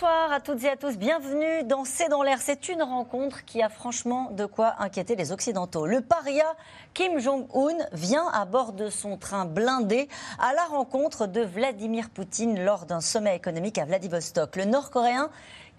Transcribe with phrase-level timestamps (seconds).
[0.00, 2.38] Bonsoir à toutes et à tous, bienvenue dans C'est dans l'air.
[2.40, 5.84] C'est une rencontre qui a franchement de quoi inquiéter les Occidentaux.
[5.84, 6.46] Le paria
[6.94, 10.08] Kim Jong-un vient à bord de son train blindé
[10.38, 14.56] à la rencontre de Vladimir Poutine lors d'un sommet économique à Vladivostok.
[14.56, 15.28] Le Nord-Coréen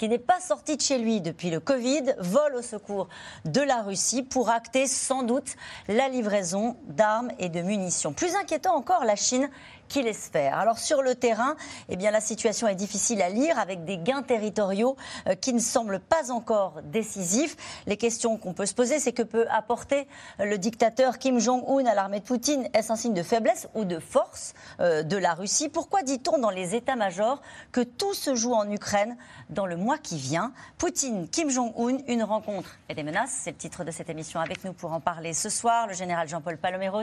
[0.01, 3.07] qui n'est pas sorti de chez lui depuis le Covid, vole au secours
[3.45, 5.55] de la Russie pour acter sans doute
[5.87, 8.11] la livraison d'armes et de munitions.
[8.11, 9.47] Plus inquiétant encore, la Chine
[9.91, 10.57] qui laisse faire.
[10.57, 11.57] Alors sur le terrain,
[11.89, 14.95] eh bien, la situation est difficile à lire avec des gains territoriaux
[15.27, 17.57] euh, qui ne semblent pas encore décisifs.
[17.87, 20.07] Les questions qu'on peut se poser, c'est que peut apporter
[20.39, 22.69] le dictateur Kim Jong-un à l'armée de Poutine?
[22.73, 25.67] Est-ce un signe de faiblesse ou de force euh, de la Russie?
[25.67, 27.41] Pourquoi dit-on dans les états-majors
[27.73, 29.17] que tout se joue en Ukraine
[29.49, 30.53] dans le mois qui vient?
[30.77, 33.41] Poutine, Kim Jong-un, une rencontre et des menaces.
[33.43, 34.39] C'est le titre de cette émission.
[34.39, 37.01] Avec nous pour en parler ce soir, le général Jean-Paul Paloméros.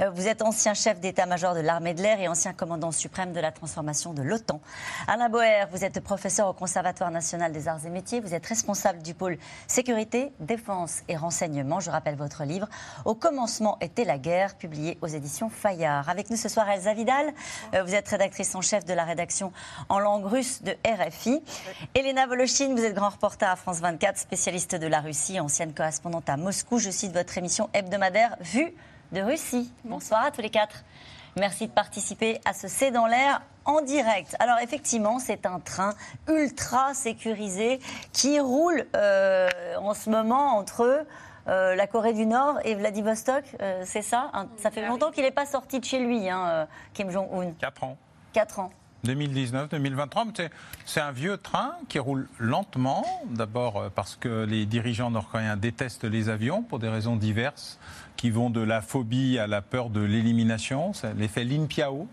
[0.00, 3.40] Euh, vous êtes ancien chef d'état-major de l'armée de l'air et ancien commandant suprême de
[3.40, 4.60] la transformation de l'OTAN.
[5.06, 8.20] Alain Boer, vous êtes professeur au Conservatoire national des arts et métiers.
[8.20, 11.80] Vous êtes responsable du pôle sécurité, défense et renseignement.
[11.80, 12.68] Je rappelle votre livre
[13.04, 16.08] Au commencement était la guerre, publié aux éditions Fayard.
[16.08, 17.32] Avec nous ce soir, Elsa Vidal.
[17.74, 19.52] Euh, vous êtes rédactrice en chef de la rédaction
[19.88, 21.42] en langue russe de RFI.
[21.94, 26.28] Elena Volochine, vous êtes grand reporter à France 24, spécialiste de la Russie, ancienne correspondante
[26.28, 26.78] à Moscou.
[26.78, 28.74] Je cite votre émission hebdomadaire Vue
[29.12, 29.72] de Russie.
[29.84, 30.84] Bonsoir à tous les quatre.
[31.36, 34.34] Merci de participer à ce C'est dans l'air en direct.
[34.40, 35.94] Alors effectivement, c'est un train
[36.28, 37.78] ultra sécurisé
[38.12, 41.06] qui roule euh, en ce moment entre
[41.48, 43.44] euh, la Corée du Nord et Vladivostok.
[43.60, 47.10] Euh, c'est ça Ça fait longtemps qu'il n'est pas sorti de chez lui, hein, Kim
[47.10, 47.52] Jong-un.
[47.52, 47.96] Quatre ans.
[48.32, 48.70] Quatre ans.
[49.04, 50.26] 2019, 2023.
[50.84, 56.28] C'est un vieux train qui roule lentement, d'abord parce que les dirigeants nord-coréens détestent les
[56.28, 57.78] avions pour des raisons diverses
[58.16, 62.06] qui vont de la phobie à la peur de l'élimination, c'est l'effet Lin Piao.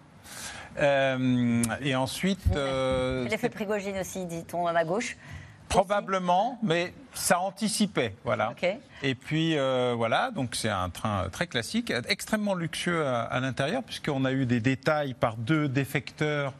[0.79, 2.56] Euh, et ensuite.
[2.56, 5.17] Euh, l'effet Prigogine aussi, dit-on à ma gauche.
[5.69, 8.53] Probablement, mais ça anticipait, voilà.
[9.03, 14.23] Et puis euh, voilà, donc c'est un train très classique, extrêmement luxueux à, l'intérieur, puisqu'on
[14.25, 16.53] a eu des détails par deux défecteurs,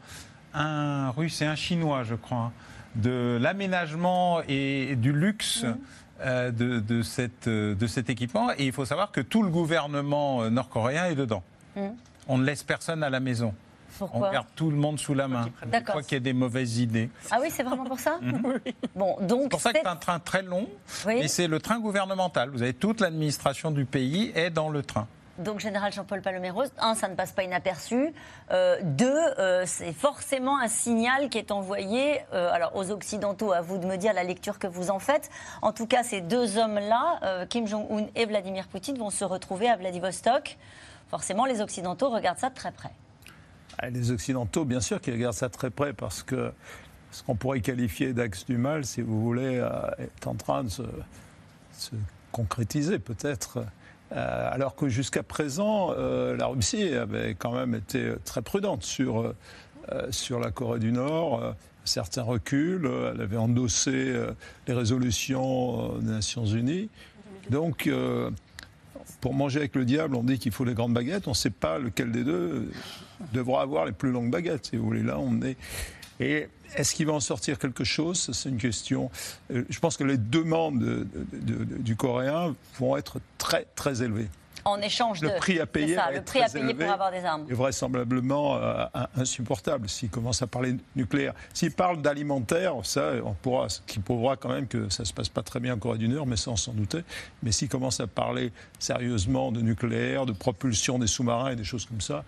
[0.52, 2.52] un russe et un chinois, je crois,
[2.96, 5.64] de l'aménagement et du luxe.
[5.64, 5.74] Mmh.
[6.20, 8.50] Euh, de, cette, de cet équipement.
[8.58, 11.44] Et il faut savoir que tout le gouvernement euh, nord-coréen est dedans.
[11.76, 11.90] Hmm.
[12.26, 13.54] On ne laisse personne à la maison.
[13.98, 15.48] Pourquoi on garde tout le monde sous la main.
[15.60, 17.10] Pourquoi qu'il y ait des mauvaises idées.
[17.30, 18.18] Ah oui, c'est vraiment pour ça
[18.94, 20.68] bon, donc C'est pour ça que c'est un train très long,
[21.10, 22.50] et c'est le train gouvernemental.
[22.50, 25.06] Vous avez toute l'administration du pays est dans le train.
[25.38, 28.12] Donc, général Jean-Paul Paloméros, un, ça ne passe pas inaperçu.
[28.50, 33.60] Euh, deux, euh, c'est forcément un signal qui est envoyé euh, alors aux Occidentaux, à
[33.60, 35.30] vous de me dire la lecture que vous en faites.
[35.62, 39.76] En tout cas, ces deux hommes-là, Kim Jong-un et Vladimir Poutine, vont se retrouver à
[39.76, 40.58] Vladivostok.
[41.08, 42.90] Forcément, les Occidentaux regardent ça de très près.
[43.78, 46.52] Ah, les Occidentaux, bien sûr, qui regardent ça très près parce que
[47.10, 49.64] ce qu'on pourrait qualifier d'axe du mal, si vous voulez,
[49.98, 50.82] est en train de se
[52.32, 53.60] concrétiser peut-être
[54.12, 59.20] euh, alors que jusqu'à présent, euh, la Russie avait quand même été très prudente sur,
[59.92, 61.54] euh, sur la Corée du Nord.
[61.84, 64.14] certains reculs, elle avait endossé
[64.66, 66.90] les résolutions des Nations Unies.
[67.48, 67.88] Donc,
[69.20, 71.26] pour manger avec le diable, on dit qu'il faut les grandes baguettes.
[71.26, 72.70] On ne sait pas lequel des deux
[73.32, 75.02] devra avoir les plus longues baguettes, si vous voulez.
[75.02, 75.56] Là, on est.
[76.20, 78.30] Et est-ce qu'il va en sortir quelque chose?
[78.32, 79.10] C'est une question.
[79.52, 84.28] Euh, je pense que les demandes du Coréen vont être très, très élevées
[84.68, 85.28] en échange de.
[85.28, 87.46] Le prix à payer, ça, le prix à payer pour avoir des armes.
[87.48, 88.84] est vraisemblablement euh,
[89.16, 91.34] insupportable s'il commence à parler nucléaire.
[91.54, 95.42] S'il parle d'alimentaire, ça, on pourra, qui prouvera quand même que ça se passe pas
[95.42, 97.04] très bien en Corée du Nord, mais ça on s'en doutait.
[97.42, 101.86] Mais s'il commence à parler sérieusement de nucléaire, de propulsion des sous-marins et des choses
[101.86, 102.24] comme ça,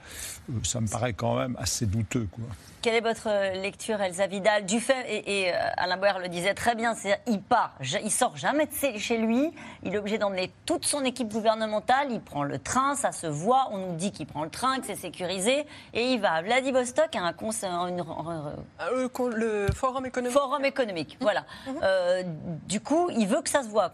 [0.51, 2.45] euh, ça me paraît quand même assez douteux, quoi.
[2.83, 3.29] Quelle est votre
[3.61, 7.43] lecture, Elsa Vidal, du fait, et, euh, Alain Boer le disait très bien, c'est il
[7.43, 9.53] part, il sort jamais de chez lui,
[9.83, 13.69] il est obligé d'emmener toute son équipe gouvernementale, il prend le train, ça se voit,
[13.71, 17.15] on nous dit qu'il prend le train, que c'est sécurisé, et il va à Vladivostok
[17.17, 17.35] à un
[17.89, 20.33] une, euh, le forum économique.
[20.39, 21.45] Forum économique, voilà.
[21.67, 21.81] Mhm.
[21.83, 22.23] Euh,
[22.67, 23.93] du coup, il veut que ça se voit,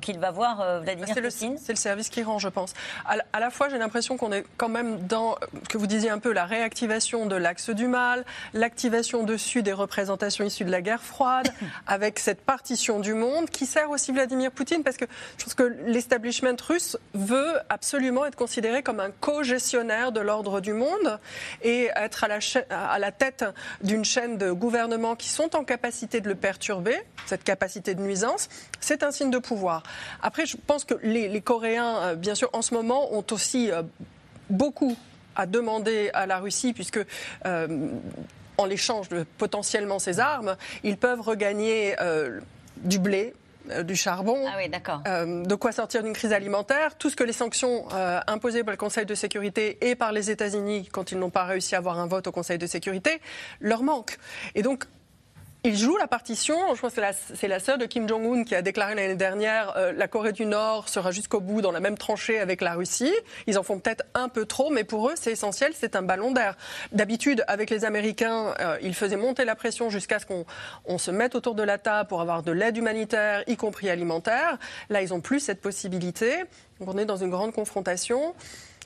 [0.00, 1.56] qu'il va voir Vladimir Poutine.
[1.58, 2.72] C'est le service qui rend, je pense.
[3.06, 5.36] À, à la fois, j'ai l'impression qu'on est quand même dans,
[5.68, 9.72] que vous disiez un peu, la réactivation de l'axe du mal, mondiale, l'activation dessus des
[9.72, 11.48] représentations issues de la guerre froide,
[11.86, 15.06] avec cette partition du monde qui sert aussi Vladimir Poutine, parce que
[15.38, 20.72] je pense que l'establishment russe veut absolument être considéré comme un co-gestionnaire de l'ordre du
[20.72, 21.18] monde
[21.62, 22.38] et être à la,
[22.70, 23.44] à la tête
[23.82, 28.48] d'une chaîne de gouvernements qui sont en capacité de le perturber, cette capacité de nuisance,
[28.80, 29.82] c'est un signe de pouvoir.
[30.22, 33.82] Après, je pense que les, Coréens, euh, bien sûr, en ce moment, ont aussi euh,
[34.50, 34.96] beaucoup
[35.36, 37.00] à demander à la Russie, puisque
[37.46, 37.88] euh,
[38.56, 41.96] en l'échange de potentiellement ces armes, ils peuvent regagner
[42.76, 43.34] du blé,
[43.82, 47.86] du charbon, ah oui, de quoi sortir d'une crise alimentaire, tout ce que les sanctions
[48.28, 51.74] imposées par le Conseil de sécurité et par les États-Unis quand ils n'ont pas réussi
[51.74, 53.20] à avoir un vote au Conseil de sécurité
[53.60, 54.18] leur manquent.
[54.54, 54.84] Et donc
[55.64, 56.56] il joue la partition.
[56.72, 59.92] Je crois que c'est la, sœur de Kim Jong-un qui a déclaré l'année dernière euh,
[59.92, 63.14] la Corée du Nord sera jusqu'au bout dans la même tranchée avec la Russie.
[63.46, 65.72] Ils en font peut-être un peu trop, mais pour eux, c'est essentiel.
[65.74, 66.56] C'est un ballon d'air.
[66.92, 71.34] D'habitude, avec les Américains, euh, ils faisaient monter la pression jusqu'à ce qu'on se mette
[71.34, 74.58] autour de la table pour avoir de l'aide humanitaire, y compris alimentaire.
[74.90, 76.44] Là, ils n'ont plus cette possibilité.
[76.80, 78.34] on est dans une grande confrontation.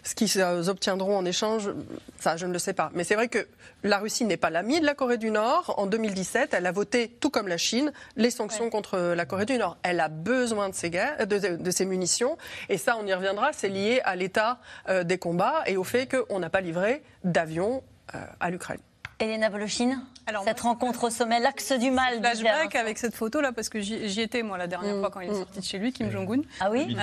[0.04, 1.70] Ce qu'ils obtiendront en échange,
[2.18, 2.90] ça, je ne le sais pas.
[2.94, 3.46] Mais c'est vrai que
[3.82, 5.74] la Russie n'est pas l'amie de la Corée du Nord.
[5.76, 9.58] En 2017, elle a voté, tout comme la Chine, les sanctions contre la Corée du
[9.58, 9.76] Nord.
[9.82, 12.38] Elle a besoin de ses, de, munitions.
[12.68, 14.58] Et ça, on y reviendra, c'est lié à l'état
[14.88, 17.82] euh, des combats et au fait qu'on n'a pas livré d'avions
[18.14, 18.80] euh, à l'Ukraine.
[19.20, 20.00] Elena Voloshin?
[20.44, 22.18] Cette rencontre au sommet, l'axe du mal.
[22.18, 25.28] Flashback avec cette photo-là, parce que j'y étais, moi, la dernière mm, fois quand il
[25.28, 25.38] est mm.
[25.38, 26.42] sorti de chez lui, Kim Jong-un.
[26.60, 26.96] Ah oui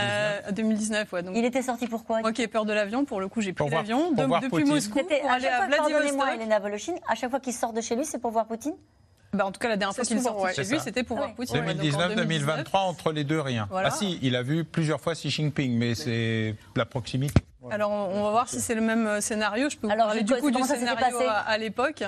[0.51, 1.31] 2019, euh, ouais.
[1.35, 3.69] il était sorti pourquoi Moi qui ai peur de l'avion, pour le coup, j'ai pris
[3.69, 6.35] l'avion depuis Moscou pour aller à Vladivostok.
[6.35, 8.75] Elena Voloshin, à chaque fois qu'il sort de chez lui, c'est pour voir Poutine?
[9.35, 11.33] Bah, en tout cas, la dernière fois qu'il est sorti chez lui, c'était pour voir
[11.33, 11.57] Poutine.
[11.57, 13.67] 2019-2023, entre les deux, rien.
[13.73, 17.41] Ah si, il a vu plusieurs fois Xi Jinping, mais c'est la proximité.
[17.71, 19.69] Alors, on va voir si c'est le même euh, scénario.
[19.71, 22.03] Je peux vous parler du coup du scénario à, l'époque.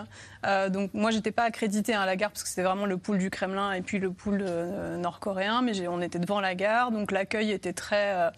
[0.45, 3.17] Euh, donc, moi, j'étais pas accréditée à la gare parce que c'était vraiment le pool
[3.17, 7.11] du Kremlin et puis le pool euh, nord-coréen, mais on était devant la gare, donc
[7.11, 8.31] l'accueil était très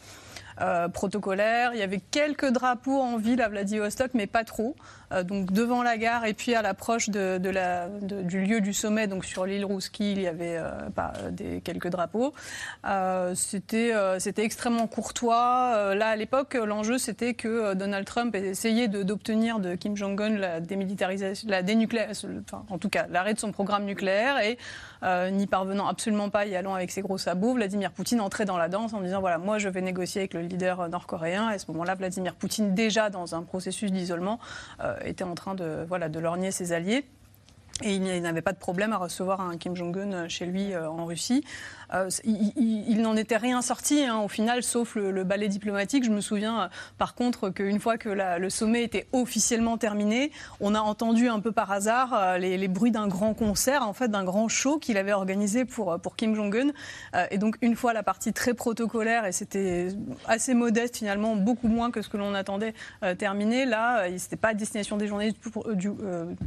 [0.62, 1.72] euh, protocolaire.
[1.74, 4.76] Il y avait quelques drapeaux en ville à Vladivostok, mais pas trop.
[5.12, 9.08] Euh, donc devant la gare et puis à l'approche de, la, du lieu du sommet,
[9.08, 12.34] donc sur l'île Rouski, il y avait euh, pas, des, quelques drapeaux.
[13.36, 15.94] c'était, c'était extrêmement courtois.
[15.96, 21.48] là, à l'époque, l'enjeu, c'était que Donald Trump essayait d'obtenir de, Kim Jong-un la démilitarisation,
[21.50, 24.58] la dénucléarisation, enfin, en tout cas, l'arrêt de son programme nucléaire et
[25.32, 28.70] n'y parvenant absolument pas, y allant avec ses gros sabots, Vladimir Poutine entrait dans la
[28.70, 31.50] danse en disant voilà, moi je vais négocier avec le leader nord-coréen.
[31.52, 34.40] Et à ce moment-là, Vladimir Poutine, déjà dans un processus d'isolement,
[34.82, 37.06] euh, était en train de, voilà, de lorgner ses alliés.
[37.82, 41.06] Et il n'avait pas de problème à recevoir un Kim Jong-un chez lui euh, en
[41.06, 41.46] Russie.
[41.94, 46.04] Euh, il, n'en était rien sorti hein, au final, sauf le, ballet diplomatique.
[46.04, 50.76] Je me souviens euh, par contre qu'une fois que le sommet était officiellement terminé, on
[50.76, 54.24] a entendu un peu par hasard euh, les, bruits d'un grand concert, en fait d'un
[54.24, 56.72] grand show qu'il avait organisé pour, Kim Jong-un.
[57.32, 59.90] et donc une fois la partie très protocolaire, et c'était
[60.28, 62.74] assez modeste finalement, beaucoup moins que ce que l'on attendait
[63.18, 65.68] terminé, là, il n'était pas à destination des journalistes pour,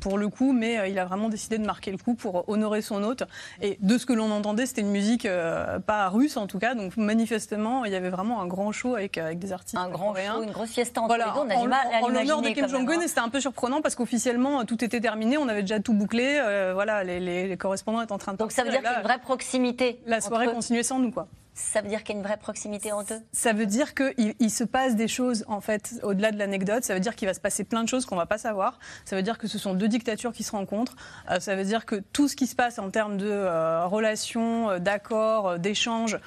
[0.00, 3.02] pour le coup, mais il a vraiment décidé de marquer le coup pour honorer son
[3.02, 3.24] hôte.
[3.60, 6.74] Et de ce que l'on entendait, c'était une musique euh, pas russe en tout cas.
[6.74, 9.78] Donc manifestement, il y avait vraiment un grand show avec, avec des artistes.
[9.78, 12.08] Un grand show, une grosse fiesta entre voilà, On a en, du mal à En
[12.08, 13.04] l'honneur de Kim Jong-un, hein.
[13.06, 15.38] c'était un peu surprenant parce qu'officiellement, tout était terminé.
[15.38, 16.38] On avait déjà tout bouclé.
[16.40, 18.94] Euh, voilà, les, les, correspondants étaient en train de Donc ça veut dire qu'il y
[18.94, 20.00] a une vraie proximité.
[20.06, 21.28] La soirée continuait sans nous, quoi.
[21.54, 23.20] Ça veut dire qu'il y a une vraie proximité entre eux?
[23.32, 26.82] Ça veut dire qu'il il se passe des choses, en fait, au-delà de l'anecdote.
[26.84, 28.78] Ça veut dire qu'il va se passer plein de choses qu'on ne va pas savoir.
[29.04, 30.96] Ça veut dire que ce sont deux dictatures qui se rencontrent.
[31.30, 34.70] Euh, ça veut dire que tout ce qui se passe en termes de euh, relations,
[34.70, 36.18] euh, d'accords, d'échanges,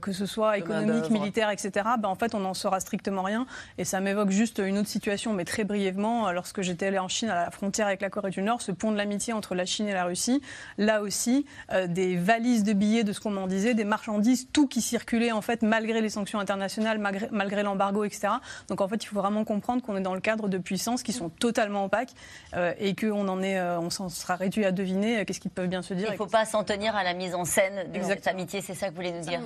[0.00, 3.46] que ce soit économique, militaire, etc., ben, en fait, on n'en saura strictement rien.
[3.78, 7.30] Et ça m'évoque juste une autre situation, mais très brièvement, lorsque j'étais allée en Chine,
[7.30, 9.88] à la frontière avec la Corée du Nord, ce pont de l'amitié entre la Chine
[9.88, 10.40] et la Russie,
[10.78, 11.46] là aussi,
[11.88, 15.42] des valises de billets, de ce qu'on m'en disait, des marchandises, tout qui circulait en
[15.42, 16.98] fait malgré les sanctions internationales,
[17.30, 18.28] malgré, l'embargo, etc.
[18.68, 21.12] Donc en fait, il faut vraiment comprendre qu'on est dans le cadre de puissances qui
[21.12, 22.12] sont totalement opaques
[22.54, 25.50] euh, et qu'on en est, euh, on s'en sera réduit à deviner euh, qu'est-ce qu'ils
[25.50, 26.08] peuvent bien se dire.
[26.08, 28.74] Il ne faut pas s'en tenir à la mise en scène de cette amitié, c'est
[28.74, 29.40] ça que vous voulez nous dire,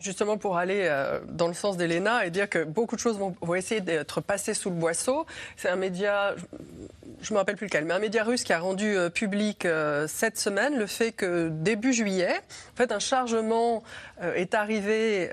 [0.00, 0.88] Justement pour aller
[1.28, 4.70] dans le sens d'Elena et dire que beaucoup de choses vont, essayer d'être passées sous
[4.70, 5.26] le boisseau.
[5.56, 6.34] C'est un média
[7.22, 9.64] je ne me rappelle plus lequel, mais un média russe qui a rendu euh, public
[9.64, 12.40] euh, cette semaine le fait que début juillet,
[12.72, 13.82] en fait, un chargement
[14.22, 15.30] euh, est arrivé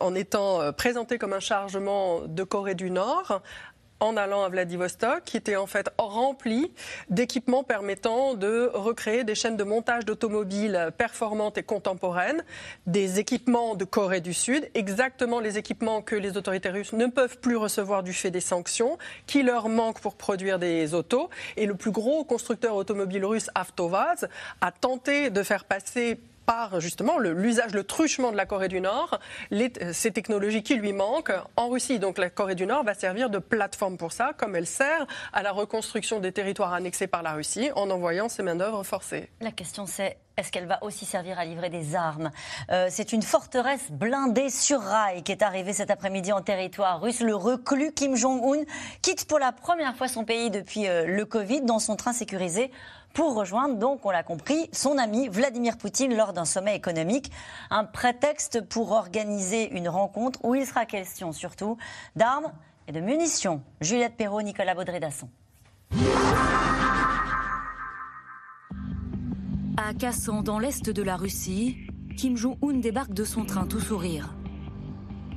[0.00, 3.42] en étant présenté comme un chargement de Corée du Nord
[4.00, 6.70] en allant à Vladivostok, qui était en fait rempli
[7.10, 12.44] d'équipements permettant de recréer des chaînes de montage d'automobiles performantes et contemporaines,
[12.86, 17.38] des équipements de Corée du Sud, exactement les équipements que les autorités russes ne peuvent
[17.38, 21.30] plus recevoir du fait des sanctions, qui leur manquent pour produire des autos.
[21.56, 24.28] Et le plus gros constructeur automobile russe, Avtovaz,
[24.60, 29.20] a tenté de faire passer par justement l'usage, le, truchement de la Corée du Nord,
[29.50, 31.98] les, ces technologies qui lui manquent en Russie.
[31.98, 35.42] Donc la Corée du Nord va servir de plateforme pour ça, comme elle sert à
[35.42, 39.28] la reconstruction des territoires annexés par la Russie en envoyant ses main-d'œuvre forcées.
[39.42, 42.30] La question c'est est-ce qu'elle va aussi servir à livrer des armes?
[42.70, 47.18] Euh, C'est une forteresse blindée sur rail qui est arrivée cet après-midi en territoire russe.
[47.20, 48.62] Le reclus Kim Jong-un
[49.02, 52.70] quitte pour la première fois son pays depuis euh, le Covid dans son train sécurisé
[53.18, 57.32] pour rejoindre, donc, on l'a compris, son ami Vladimir Poutine lors d'un sommet économique.
[57.68, 61.78] Un prétexte pour organiser une rencontre où il sera question surtout
[62.14, 62.52] d'armes
[62.86, 63.60] et de munitions.
[63.80, 65.28] Juliette Perrault, Nicolas Baudré-Dasson.
[69.76, 71.76] À Kassan, dans l'est de la Russie,
[72.16, 74.32] Kim Jong-un débarque de son train tout sourire.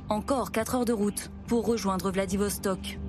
[0.08, 3.00] Encore 4 heures de route pour rejoindre Vladivostok.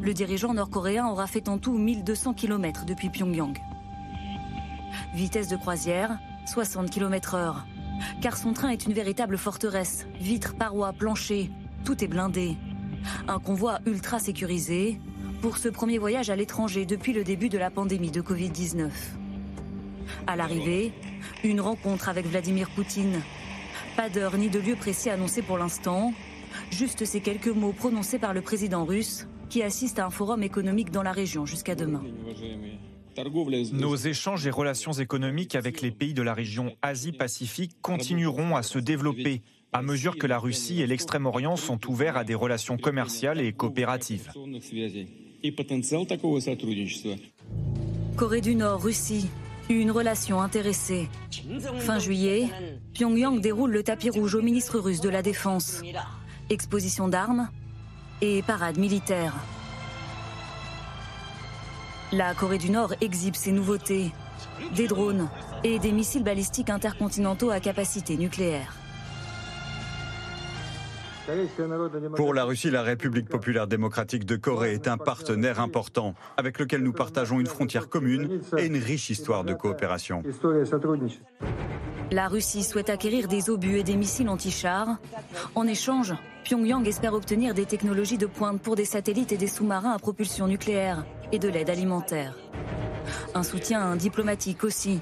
[0.00, 3.58] Le dirigeant nord-coréen aura fait en tout 1200 km depuis Pyongyang.
[5.14, 7.54] Vitesse de croisière, 60 km/h.
[8.20, 10.06] Car son train est une véritable forteresse.
[10.20, 11.48] Vitres, parois, planchers,
[11.84, 12.56] tout est blindé.
[13.26, 15.00] Un convoi ultra sécurisé
[15.40, 18.90] pour ce premier voyage à l'étranger depuis le début de la pandémie de Covid-19.
[20.26, 20.92] À l'arrivée,
[21.44, 23.20] une rencontre avec Vladimir Poutine.
[23.96, 26.12] Pas d'heure ni de lieu précis annoncé pour l'instant,
[26.70, 30.90] juste ces quelques mots prononcés par le président russe qui assiste à un forum économique
[30.90, 32.02] dans la région jusqu'à demain.
[33.72, 38.78] Nos échanges et relations économiques avec les pays de la région Asie-Pacifique continueront à se
[38.78, 43.52] développer à mesure que la Russie et l'Extrême-Orient sont ouverts à des relations commerciales et
[43.52, 44.32] coopératives.
[48.16, 49.28] Corée du Nord, Russie,
[49.68, 51.08] une relation intéressée.
[51.78, 52.48] Fin juillet,
[52.94, 55.82] Pyongyang déroule le tapis rouge au ministre russe de la Défense.
[56.50, 57.48] Exposition d'armes
[58.20, 59.34] et parade militaire.
[62.10, 64.12] La Corée du Nord exhibe ses nouveautés,
[64.74, 65.28] des drones
[65.62, 68.72] et des missiles balistiques intercontinentaux à capacité nucléaire.
[72.16, 76.82] Pour la Russie, la République populaire démocratique de Corée est un partenaire important avec lequel
[76.82, 80.22] nous partageons une frontière commune et une riche histoire de coopération.
[82.10, 84.96] La Russie souhaite acquérir des obus et des missiles anti-chars.
[85.54, 89.92] En échange, Pyongyang espère obtenir des technologies de pointe pour des satellites et des sous-marins
[89.92, 92.34] à propulsion nucléaire et de l'aide alimentaire.
[93.34, 95.00] Un soutien diplomatique aussi,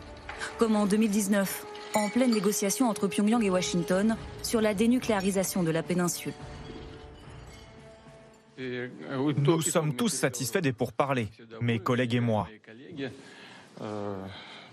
[0.58, 1.66] comme en 2019,
[1.96, 6.34] en pleine négociation entre Pyongyang et Washington sur la dénucléarisation de la péninsule.
[8.58, 11.28] Nous sommes tous satisfaits des pourparlers,
[11.60, 12.48] mes collègues et moi.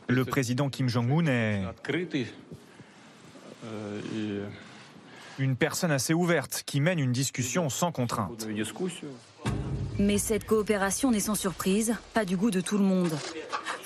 [0.08, 1.64] Le président Kim Jong-un est
[5.40, 8.48] une personne assez ouverte qui mène une discussion sans contrainte.
[10.00, 13.14] Mais cette coopération n'est sans surprise pas du goût de tout le monde.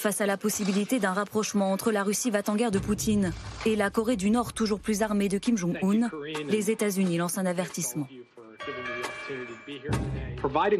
[0.08, 3.34] Face à la possibilité d'un rapprochement entre la Russie va en guerre de Poutine
[3.66, 6.10] et la Corée du Nord toujours plus armée de Kim Jong-un,
[6.48, 8.08] les États-Unis lancent un avertissement.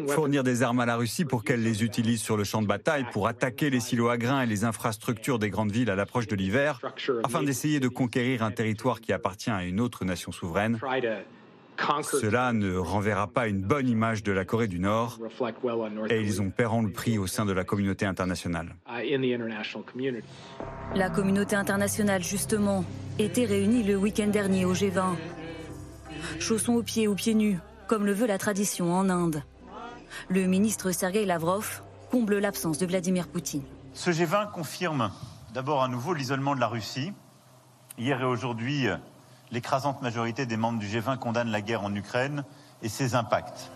[0.08, 3.04] Fournir des armes à la Russie pour qu'elle les utilise sur le champ de bataille
[3.12, 6.34] pour attaquer les silos à grains et les infrastructures des grandes villes à l'approche de
[6.34, 6.80] l'hiver,
[7.22, 10.80] afin d'essayer de conquérir un territoire qui appartient à une autre nation souveraine.
[12.02, 15.18] Cela ne renverra pas une bonne image de la Corée du Nord
[16.10, 18.74] et ils ont paieront le prix au sein de la communauté internationale.
[20.94, 22.84] La communauté internationale, justement,
[23.18, 25.14] était réunie le week-end dernier au G20.
[26.40, 29.42] Chaussons aux pieds ou pieds nus, comme le veut la tradition en Inde.
[30.28, 33.62] Le ministre Sergei Lavrov comble l'absence de Vladimir Poutine.
[33.92, 35.10] Ce G20 confirme
[35.54, 37.12] d'abord à nouveau l'isolement de la Russie.
[37.98, 38.86] Hier et aujourd'hui,
[39.50, 42.44] l'écrasante majorité des membres du G20 condamne la guerre en Ukraine
[42.82, 43.70] et ses impacts.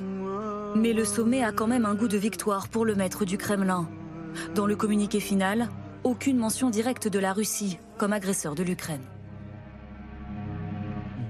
[0.77, 3.89] Mais le sommet a quand même un goût de victoire pour le maître du Kremlin.
[4.55, 5.69] Dans le communiqué final,
[6.05, 9.03] aucune mention directe de la Russie comme agresseur de l'Ukraine.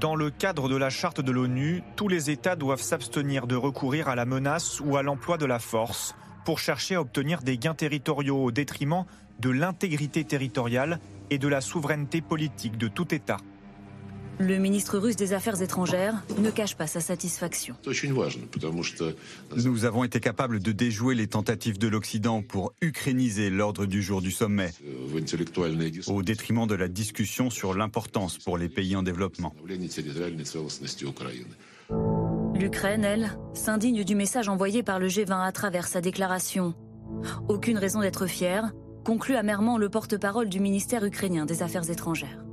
[0.01, 4.09] Dans le cadre de la charte de l'ONU, tous les États doivent s'abstenir de recourir
[4.09, 7.75] à la menace ou à l'emploi de la force pour chercher à obtenir des gains
[7.75, 9.05] territoriaux au détriment
[9.39, 10.99] de l'intégrité territoriale
[11.31, 13.37] et de la souveraineté politique de tout État.
[14.39, 17.77] Le ministre russe des Affaires étrangères ne cache pas sa satisfaction.
[19.57, 24.21] Nous avons été capables de déjouer les tentatives de l'Occident pour ukrainiser l'ordre du jour
[24.23, 24.71] du sommet,
[26.09, 29.55] au détriment de la discussion sur l'importance pour les pays en développement.
[32.55, 36.75] L'Ukraine, elle, s'indigne du message envoyé par le G20 à travers sa déclaration.
[37.49, 38.73] Aucune raison d'être fière,
[39.05, 42.45] conclut amèrement le porte-parole du ministère ukrainien des Affaires étrangères.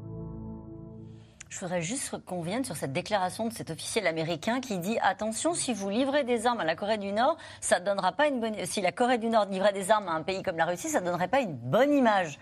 [1.49, 5.55] Je voudrais juste qu'on vienne sur cette déclaration de cet officiel américain qui dit attention,
[5.55, 8.53] si vous livrez des armes à la Corée du Nord, ça donnera pas une bonne.
[8.65, 11.01] Si la Corée du Nord livrait des armes à un pays comme la Russie, ça
[11.01, 12.37] ne donnerait pas une bonne image.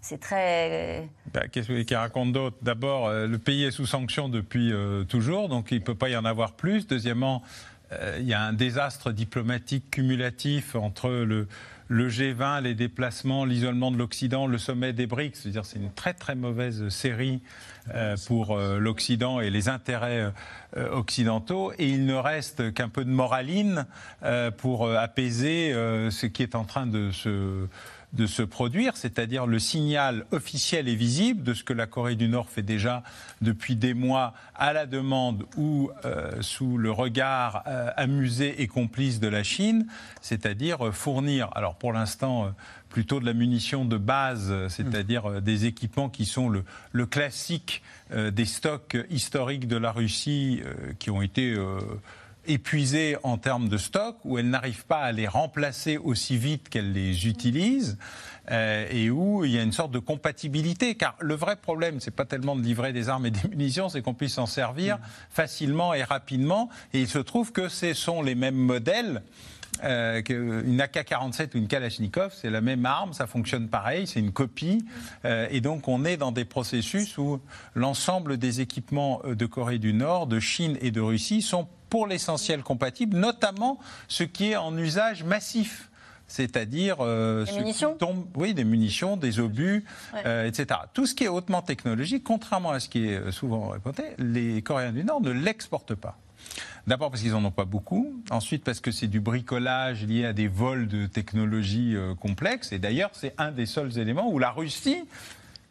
[0.00, 1.08] C'est très.
[1.32, 2.56] Bah, qu'est-ce qu'il raconte d'autre?
[2.60, 6.08] D'abord, euh, le pays est sous sanction depuis euh, toujours, donc il ne peut pas
[6.08, 6.88] y en avoir plus.
[6.88, 7.42] Deuxièmement,
[7.92, 11.46] euh, il y a un désastre diplomatique cumulatif entre le,
[11.88, 15.40] le G20, les déplacements, l'isolement de l'Occident, le sommet des BRICS.
[15.40, 17.40] C'est-à-dire c'est une très très mauvaise série
[17.94, 20.30] euh, pour euh, l'Occident et les intérêts
[20.76, 21.72] euh, occidentaux.
[21.78, 23.86] Et il ne reste qu'un peu de moraline
[24.58, 27.66] pour apaiser ce qui est en train de se
[28.12, 32.28] de se produire, c'est-à-dire le signal officiel et visible de ce que la Corée du
[32.28, 33.02] Nord fait déjà
[33.42, 35.90] depuis des mois à la demande ou
[36.40, 37.62] sous le regard
[37.96, 39.86] amusé et complice de la Chine,
[40.22, 42.52] c'est-à-dire fournir, alors pour l'instant,
[42.88, 48.30] plutôt de la munition de base, c'est-à-dire euh, des équipements qui sont le, classique euh,
[48.30, 51.56] des stocks historiques de la Russie euh, qui ont été
[52.48, 56.92] épuisés en termes de stock, où elle n'arrive pas à les remplacer aussi vite qu'elle
[56.92, 57.98] les utilise.
[58.50, 60.94] et où il y a une sorte de compatibilité.
[60.94, 64.00] Car le vrai problème, c'est pas tellement de livrer des armes et des munitions, c'est
[64.00, 65.00] qu'on puisse s'en servir mm.
[65.28, 66.70] facilement et rapidement.
[66.94, 69.22] Et il se trouve que ce sont les mêmes modèles
[69.84, 74.32] euh, une AK-47 ou une Kalachnikov, c'est la même arme, ça fonctionne pareil, c'est une
[74.32, 74.84] copie.
[75.24, 77.40] Euh, et donc on est dans des processus où
[77.74, 82.06] l'ensemble des équipements euh, de Corée du Nord, de Chine et de Russie sont pour
[82.06, 83.78] l'essentiel compatibles, notamment
[84.08, 85.90] ce qui est en usage massif
[86.30, 87.96] c'est-à-dire des munitions
[88.36, 89.86] oui, des munitions, des obus,
[90.44, 90.80] etc.
[90.92, 94.92] Tout ce qui est hautement technologique, contrairement à ce qui est souvent répété, les Coréens
[94.92, 96.18] du Nord ne l'exportent pas.
[96.86, 100.32] D'abord parce qu'ils n'en ont pas beaucoup, ensuite parce que c'est du bricolage lié à
[100.32, 104.50] des vols de technologies euh, complexes, et d'ailleurs c'est un des seuls éléments où la
[104.50, 105.04] Russie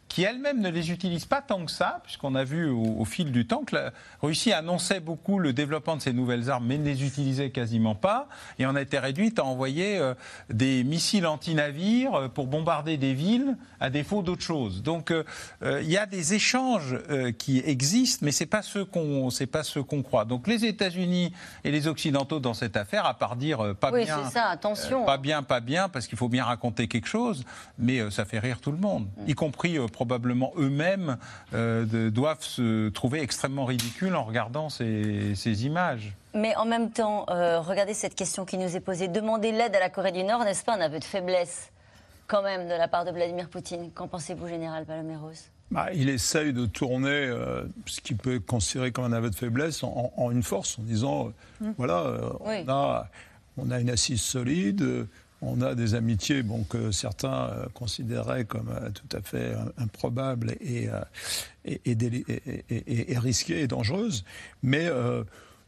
[0.08, 3.46] qui elle-même ne les utilise pas tant que ça, puisqu'on a vu au, fil du
[3.46, 7.04] temps que la Russie annonçait beaucoup le développement de ces nouvelles armes, mais ne les
[7.04, 10.14] utilisait quasiment pas, et on a été réduite à envoyer euh,
[10.48, 14.82] des missiles anti-navires euh, pour bombarder des villes, à défaut d'autre chose.
[14.82, 15.24] Donc euh,
[15.62, 16.98] il y a des échanges
[17.38, 20.24] qui existent, mais c'est pas ce qu'on c'est pas ce qu'on croit.
[20.24, 21.32] Donc les États-Unis
[21.64, 25.04] et les Occidentaux dans cette affaire, à part dire pas oui, bien, ça, attention.
[25.04, 27.44] pas bien, pas bien, parce qu'il faut bien raconter quelque chose,
[27.78, 29.30] mais ça fait rire tout le monde, mm.
[29.30, 31.16] y compris probablement eux-mêmes
[31.54, 36.14] euh, doivent se trouver extrêmement ridicules en regardant ces, images.
[36.34, 39.08] Mais en même temps, euh, regardez cette question qui nous est posée.
[39.08, 41.72] Demander l'aide à la Corée du Nord, n'est-ce pas un aveu de faiblesse
[42.28, 46.54] quand même de la part de Vladimir Poutine Qu'en pensez-vous, général Paloméros bah, il essaye
[46.54, 50.42] de tourner euh, ce qui peut être considéré comme un aveu de faiblesse en, une
[50.42, 51.74] force, en disant hum.
[51.76, 52.04] voilà,
[52.40, 53.08] on, a,
[53.58, 55.08] on a une assise solide,
[55.40, 60.56] on a des amitiés bon, que certains euh, considéraient comme euh, tout à fait improbables
[60.60, 61.00] et, euh,
[61.64, 64.24] et, risquées et dangereuses.
[64.62, 64.88] Mais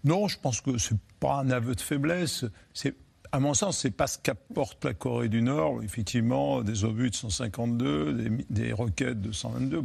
[0.04, 2.44] non, je pense que ce n'est pas un aveu de faiblesse.
[2.72, 2.94] C'est
[3.33, 5.83] à mon sens, c'est pas ce qu'apporte la Corée du Nord.
[5.85, 9.83] Effectivement, des obus de 152, des, des roquettes de 122.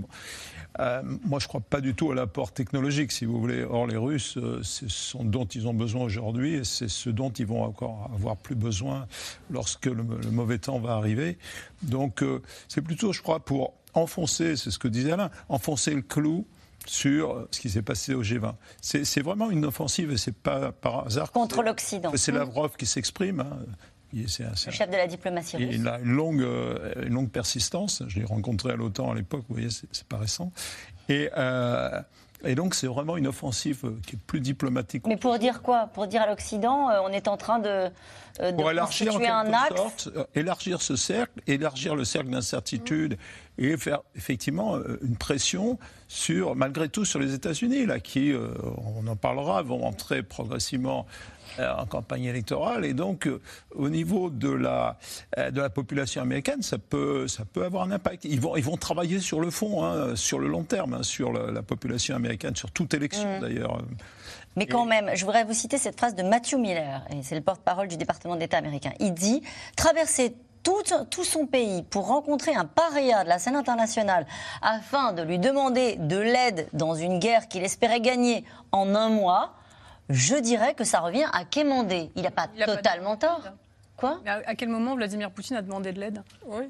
[0.80, 3.64] Euh, moi, je ne crois pas du tout à l'apport technologique, si vous voulez.
[3.64, 7.30] Or, les Russes, euh, c'est ce dont ils ont besoin aujourd'hui et c'est ce dont
[7.30, 9.08] ils vont encore avoir plus besoin
[9.50, 11.38] lorsque le, mauvais temps va arriver.
[11.82, 16.02] Donc, euh, c'est plutôt, je crois, pour enfoncer, c'est ce que disait Alain, enfoncer le
[16.02, 16.46] clou
[16.86, 18.54] sur ce qui s'est passé au G20.
[18.82, 21.32] C'est vraiment une offensive et c'est pas par hasard.
[21.32, 22.12] Contre l'Occident.
[22.16, 23.40] C'est Lavrov qui s'exprime.
[23.40, 23.66] Hein.
[24.14, 25.68] Le chef de la diplomatie russe.
[25.72, 28.04] Il a une longue, euh, une longue persistance.
[28.08, 30.52] Je l'ai rencontré à l'OTAN à l'époque, vous voyez, c'est pas récent.
[31.10, 32.02] Et, euh,
[32.44, 35.06] et donc c'est vraiment une offensive qui est plus diplomatique.
[35.08, 35.88] Mais pour dire quoi?
[35.88, 37.90] Pour dire à l'Occident, euh, on est en train de,
[38.40, 43.18] de pour élargir un axe sorte, élargir ce cercle, élargir le cercle d'incertitude
[43.58, 48.34] et faire effectivement une pression sur, malgré tout, sur les États-Unis, là, qui,
[48.78, 52.86] on en parlera, vont entrer progressivement euh, en campagne électorale.
[52.86, 53.42] Et donc, euh,
[53.74, 54.98] au niveau de la,
[55.38, 58.26] euh, de la population américaine, ça peut, ça peut avoir un impact.
[58.26, 61.32] Ils vont, ils vont travailler sur le fond, hein, sur le long terme, hein, sur
[61.32, 63.42] la, population américaine, sur toute élection mm.
[63.42, 63.82] d'ailleurs.
[64.56, 67.42] Mais quand même, je voudrais vous citer cette phrase de Matthew Miller, et c'est le
[67.42, 68.92] porte-parole du département d'État américain.
[69.00, 69.42] Il dit
[69.76, 74.26] Traverser tout, tout, son pays pour rencontrer un paria de la scène internationale
[74.62, 79.54] afin de lui demander de l'aide dans une guerre qu'il espérait gagner en un mois,
[80.10, 82.12] je dirais que ça revient à quémander.
[82.16, 83.42] Il n'a pas totalement tort.
[83.98, 86.22] Quoi à, quel moment Vladimir Poutine a demandé de l'aide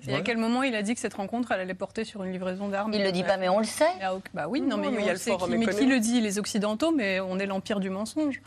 [0.08, 2.32] Et à quel moment il a dit que cette rencontre elle allait porter sur une
[2.32, 3.86] livraison d'armes Il le dit pas, mais on le sait.
[4.34, 7.19] bah oui, non, mais, il y a le mais qui le dit Les Occidentaux, mais
[7.19, 8.41] on est l'empire du mensonge.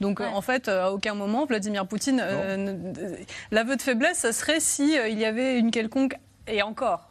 [0.00, 2.22] Donc en fait, à aucun moment, Vladimir Poutine,
[3.50, 6.16] l'aveu de faiblesse, ça serait si il y avait une quelconque
[6.46, 7.09] et encore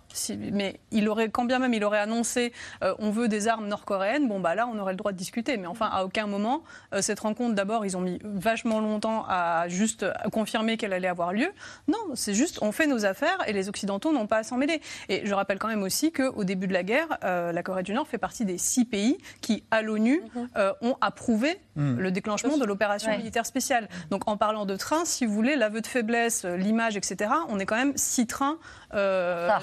[0.51, 4.27] mais il aurait, quand bien même il aurait annoncé euh, on veut des armes nord-coréennes,
[4.27, 5.57] bon bah là on aurait le droit de discuter.
[5.57, 9.67] Mais enfin, à aucun moment, euh, cette rencontre, d'abord, ils ont mis vachement longtemps à
[9.67, 11.49] juste confirmer qu'elle allait avoir lieu.
[11.87, 14.81] Non, c'est juste on fait nos affaires et les Occidentaux n'ont pas à s'en mêler.
[15.09, 17.93] Et je rappelle quand même aussi qu'au début de la guerre, euh, la Corée du
[17.93, 20.47] Nord fait partie des six pays qui, à l'ONU, mhm.
[20.81, 21.99] ont approuvé mhm.
[21.99, 23.87] le déclenchement de l'opération militaire spéciale.
[24.09, 27.65] Donc en parlant de trains, si vous voulez, l'aveu de faiblesse, l'image, etc., on est
[27.65, 28.57] quand même six trains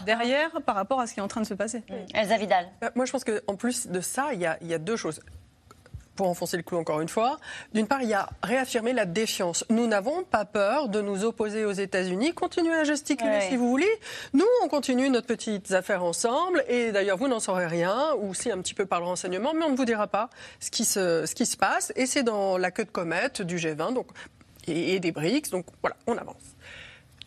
[0.04, 1.79] derrière par rapport à ce qui est en train de se passer.
[1.79, 1.94] Mmh.
[2.14, 2.68] Elsa Vidal.
[2.83, 5.20] Euh, moi, je pense qu'en plus de ça, il y, a, deux choses
[6.14, 7.38] pour enfoncer le clou encore une fois.
[7.75, 9.64] D'une part, il y a réaffirmer la défiance.
[9.68, 12.33] Nous n'avons pas peur de nous opposer aux États-Unis.
[12.33, 13.90] Continuez à gesticuler si vous voulez.
[14.33, 16.64] Nous, on continue notre petite affaire ensemble.
[16.68, 19.64] Et d'ailleurs, vous n'en saurez rien, ou si un petit peu par le renseignement, mais
[19.64, 21.92] on ne vous dira pas ce qui se, ce qui se passe.
[21.96, 24.07] Et c'est dans la queue de comète du G20 donc,
[24.66, 25.51] et, et des BRICS.
[25.51, 26.56] Donc voilà, on avance.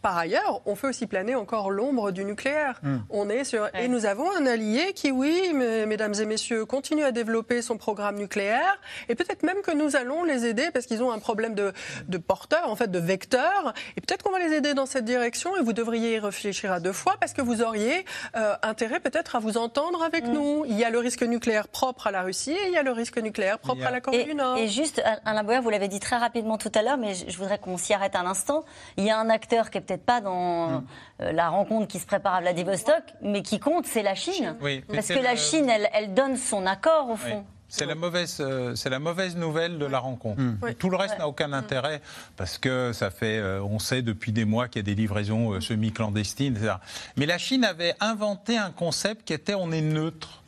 [0.01, 2.79] Par ailleurs, on fait aussi planer encore l'ombre du nucléaire.
[2.83, 2.99] Hmm.
[3.09, 7.11] On est sur et nous avons un allié qui, oui, mesdames et messieurs, continue à
[7.11, 11.11] développer son programme nucléaire et peut-être même que nous allons les aider parce qu'ils ont
[11.11, 11.73] un problème de,
[12.07, 13.73] de porteur, en fait, de vecteur.
[13.97, 16.79] Et peut-être qu'on va les aider dans cette direction et vous devriez y réfléchir à
[16.79, 18.05] deux fois parce que vous auriez
[18.37, 20.33] euh, intérêt peut-être à vous entendre avec hmm.
[20.33, 20.65] nous.
[20.65, 22.91] Il y a le risque nucléaire propre à la Russie et il y a le
[22.91, 24.57] risque nucléaire propre à la Corée du Nord.
[24.57, 27.57] Et juste, Alain Boyer, vous l'avez dit très rapidement tout à l'heure, mais je voudrais
[27.57, 28.63] qu'on s'y arrête un instant.
[28.97, 30.85] Il y a un acteur qui est peut-être pas dans hmm.
[31.21, 34.55] euh, la rencontre qui se prépare à Vladivostok, mais qui compte, c'est la Chine.
[34.87, 37.45] Parce que la Chine, elle, elle, donne son accord, au fond.
[37.69, 40.41] C'est la mauvaise, euh, c'est la mauvaise nouvelle de la rencontre.
[40.41, 40.57] Hmm.
[40.79, 42.01] Tout le reste n'a aucun intérêt
[42.35, 45.53] parce que ça fait, euh, on sait depuis des mois qu'il y a des livraisons
[45.53, 46.73] euh, semi-clandestines, etc.
[47.15, 50.43] Mais la Chine avait inventé un concept qui était on est neutre.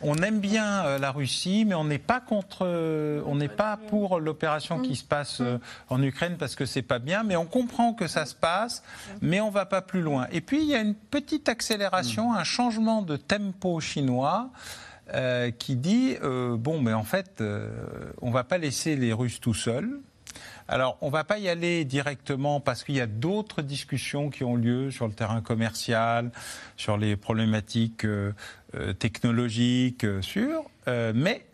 [0.00, 2.64] On aime bien la Russie, mais on n'est pas contre,
[3.26, 5.42] on n'est pas pour l'opération qui se passe
[5.88, 7.24] en Ukraine parce que c'est pas bien.
[7.24, 8.84] Mais on comprend que ça se passe,
[9.20, 10.28] mais on va pas plus loin.
[10.30, 14.50] Et puis il y a une petite accélération, un changement de tempo chinois.
[15.14, 17.68] Euh, qui dit euh, bon, mais en fait, euh,
[18.22, 19.98] on ne va pas laisser les Russes tout seuls.
[20.68, 24.44] Alors, on ne va pas y aller directement parce qu'il y a d'autres discussions qui
[24.44, 26.30] ont lieu sur le terrain commercial,
[26.76, 28.06] sur les problématiques
[28.98, 30.62] technologiques, sur.
[30.86, 31.44] mais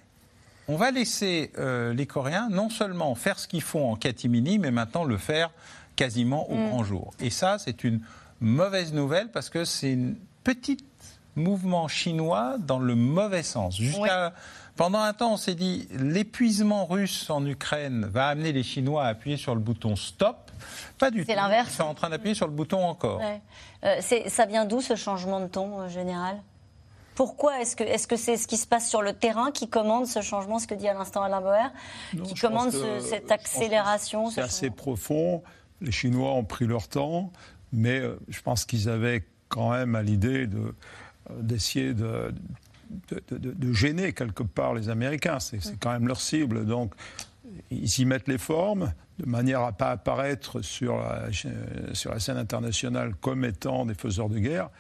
[0.68, 5.04] on va laisser les Coréens non seulement faire ce qu'ils font en catimini, mais maintenant
[5.04, 5.50] le faire
[5.96, 6.68] quasiment au mm.
[6.68, 7.12] grand jour.
[7.18, 8.00] Et ça, c'est une
[8.40, 10.84] mauvaise nouvelle parce que c'est une petite
[11.38, 13.76] mouvement chinois dans le mauvais sens.
[13.76, 14.32] Jusqu'à
[14.78, 19.08] pendant un temps, on s'est dit l'épuisement russe en Ukraine va amener les Chinois à
[19.08, 20.52] appuyer sur le bouton stop.
[20.98, 21.26] Pas du tout.
[21.26, 21.70] C'est l'inverse.
[21.72, 23.20] Ils sont en train d'appuyer sur le bouton encore.
[23.84, 26.40] Euh, ça vient d'où ce changement de ton euh, général?
[27.16, 30.06] Pourquoi est-ce que est-ce que c'est ce qui se passe sur le terrain qui commande
[30.06, 31.72] ce changement, ce que dit à l'instant Alain Boer,
[32.22, 32.70] qui commande
[33.00, 35.42] cette accélération C'est assez profond.
[35.80, 37.32] Les Chinois ont pris leur temps,
[37.72, 40.72] mais euh, je pense qu'ils avaient quand même à l'idée de
[41.40, 42.32] d'essayer de,
[43.30, 45.40] de, gêner quelque part les Américains.
[45.40, 46.66] C'est quand même leur cible.
[46.66, 46.94] Donc,
[47.70, 51.28] ils y mettent les formes de manière à ne pas apparaître sur la,
[51.92, 54.70] sur la scène internationale comme étant des faiseurs de guerre.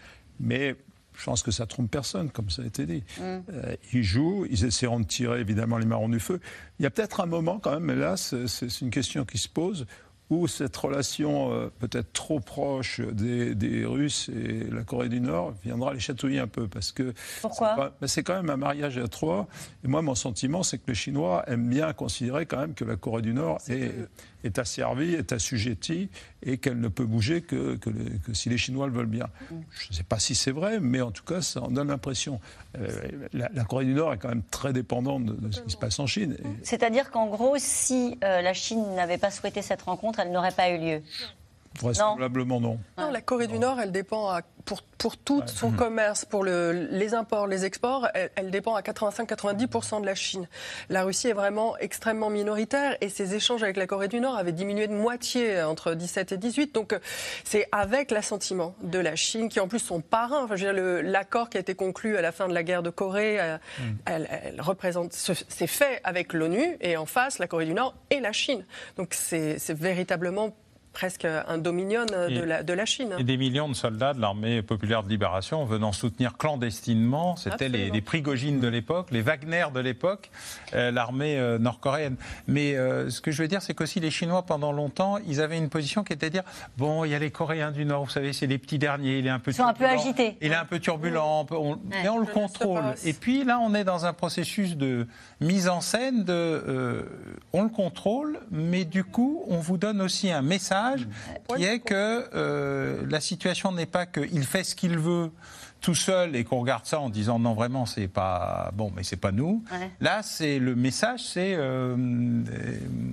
[0.40, 0.76] Mais
[1.18, 3.02] je pense que ça trompe personne, comme ça a été dit.
[3.18, 3.22] Mm.
[3.22, 6.40] Euh, ils jouent, ils essaieront de tirer évidemment les marrons du feu.
[6.78, 9.48] Il y a peut-être un moment quand même, mais là, c'est une question qui se
[9.48, 9.86] pose,
[10.30, 15.94] où cette relation euh, peut-être trop proche des, Russes et la Corée du Nord viendra
[15.94, 16.68] les chatouiller un peu.
[16.68, 19.46] Parce que Pourquoi C'est quand même un mariage à trois.
[19.84, 22.96] Et moi, mon sentiment, c'est que les Chinois aiment bien considérer quand même que la
[22.96, 23.94] Corée du Nord est,
[24.37, 26.08] est asservie, est assujettie
[26.42, 27.90] et qu'elle ne peut bouger que, que,
[28.32, 29.28] si les Chinois le veulent bien.
[29.50, 32.40] Je ne sais pas si c'est vrai, mais en tout cas, ça en donne l'impression.
[32.78, 32.88] Euh,
[33.32, 36.06] la, Corée du Nord est quand même très dépendante de, ce qui se passe en
[36.06, 36.36] Chine.
[36.62, 40.70] C'est-à-dire qu'en gros, si euh, la Chine n'avait pas souhaité cette rencontre, elle n'aurait pas
[40.70, 41.02] eu lieu.
[41.80, 42.78] Vraisemblablement non.
[42.96, 43.10] non.
[43.10, 47.14] La Corée du Nord, elle dépend à, pour, pour tout son commerce, pour le, les
[47.14, 50.46] imports, les exports, elle, dépend à 85-90% de la Chine.
[50.90, 54.52] La Russie est vraiment extrêmement minoritaire et ses échanges avec la Corée du Nord avaient
[54.52, 56.74] diminué de moitié entre 17 et 18.
[56.74, 56.98] Donc euh,
[57.44, 60.44] c'est avec l'assentiment de la Chine, qui en plus sont parrains.
[60.44, 60.56] Enfin,
[61.02, 63.56] l'accord qui a été conclu à la fin de la guerre de Corée, euh,
[64.04, 68.20] elle, elle, représente, c'est fait avec l'ONU et en face la Corée du Nord et
[68.20, 68.66] la Chine.
[68.98, 70.54] Donc c'est véritablement
[70.92, 73.14] presque un dominion de, la, de, la, Chine.
[73.18, 77.90] Et des millions de soldats de l'armée populaire de libération venant soutenir clandestinement, c'était les,
[77.90, 80.30] les, Prigogines de l'époque, les Wagner de l'époque,
[80.74, 82.16] euh, l'armée euh, nord-coréenne.
[82.46, 85.58] Mais euh, ce que je veux dire, c'est qu'aussi les Chinois, pendant longtemps, ils avaient
[85.58, 86.44] une position qui était de dire
[86.76, 89.26] bon, il y a les Coréens du Nord, vous savez, c'est les petits derniers, il
[89.26, 90.36] est un peu Ils sont un peu agités.
[90.40, 92.82] Il est un peu turbulent, on, et on le contrôle.
[93.04, 95.06] Et puis là, on est dans un processus de
[95.40, 97.06] mise en scène de
[97.52, 100.77] on le contrôle, mais du coup, on vous donne aussi un message
[101.56, 105.30] qui est que euh, la situation n'est pas qu'il fait ce qu'il veut
[105.80, 109.16] tout seul et qu'on regarde ça en disant non vraiment c'est pas bon mais c'est
[109.16, 109.62] pas nous.
[110.00, 111.96] Là c'est le message c'est euh,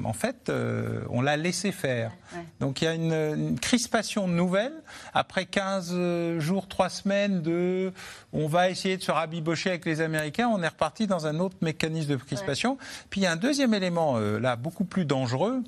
[0.04, 2.12] en fait euh, on l'a laissé faire.
[2.60, 4.73] Donc il y a une, crispation nouvelle
[5.13, 7.93] après 15 jours, 3 semaines de
[8.34, 11.58] on va essayer de se rabibocher avec les Américains, on est reparti dans un autre
[11.62, 12.80] mécanisme de crispation.
[13.12, 15.62] Puis il y a un deuxième élément là beaucoup plus dangereux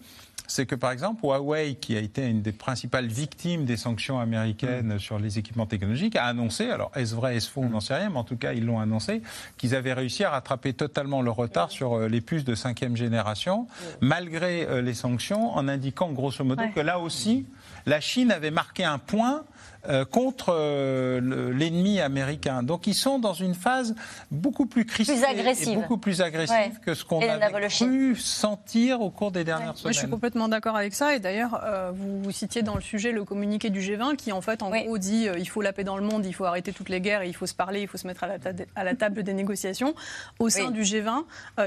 [0.48, 4.96] c'est que par exemple Huawei, qui a été une des principales victimes des sanctions américaines
[4.96, 5.00] mm.
[5.00, 8.10] sur les équipements technologiques, a annoncé, alors est-ce vrai, est-ce faux, on n'en sait rien,
[8.10, 9.22] mais en tout cas ils l'ont annoncé,
[9.58, 13.68] qu'ils avaient réussi à rattraper totalement le retard sur euh, les puces de cinquième génération,
[14.02, 17.46] malgré euh, les sanctions, en indiquant grosso modo que là aussi,
[17.86, 19.44] la Chine avait marqué un point
[19.90, 22.62] euh, contre euh, l'ennemi américain.
[22.62, 23.96] Donc ils sont dans une phase
[24.32, 29.32] beaucoup plus crispée et beaucoup plus agressive que ce qu'on a pu sentir au cours
[29.32, 29.94] des dernières semaines.
[29.94, 31.16] je suis complètement d'accord avec ça.
[31.16, 34.62] Et d'ailleurs, euh, vous, citiez dans le sujet le communiqué du G20 qui en fait
[34.62, 37.02] en gros dit il faut la paix dans le monde, il faut arrêter toutes les
[37.02, 38.38] guerres, il faut se parler, il faut se mettre à la,
[38.76, 39.96] à la table des négociations.
[40.40, 41.24] Au sein du G20,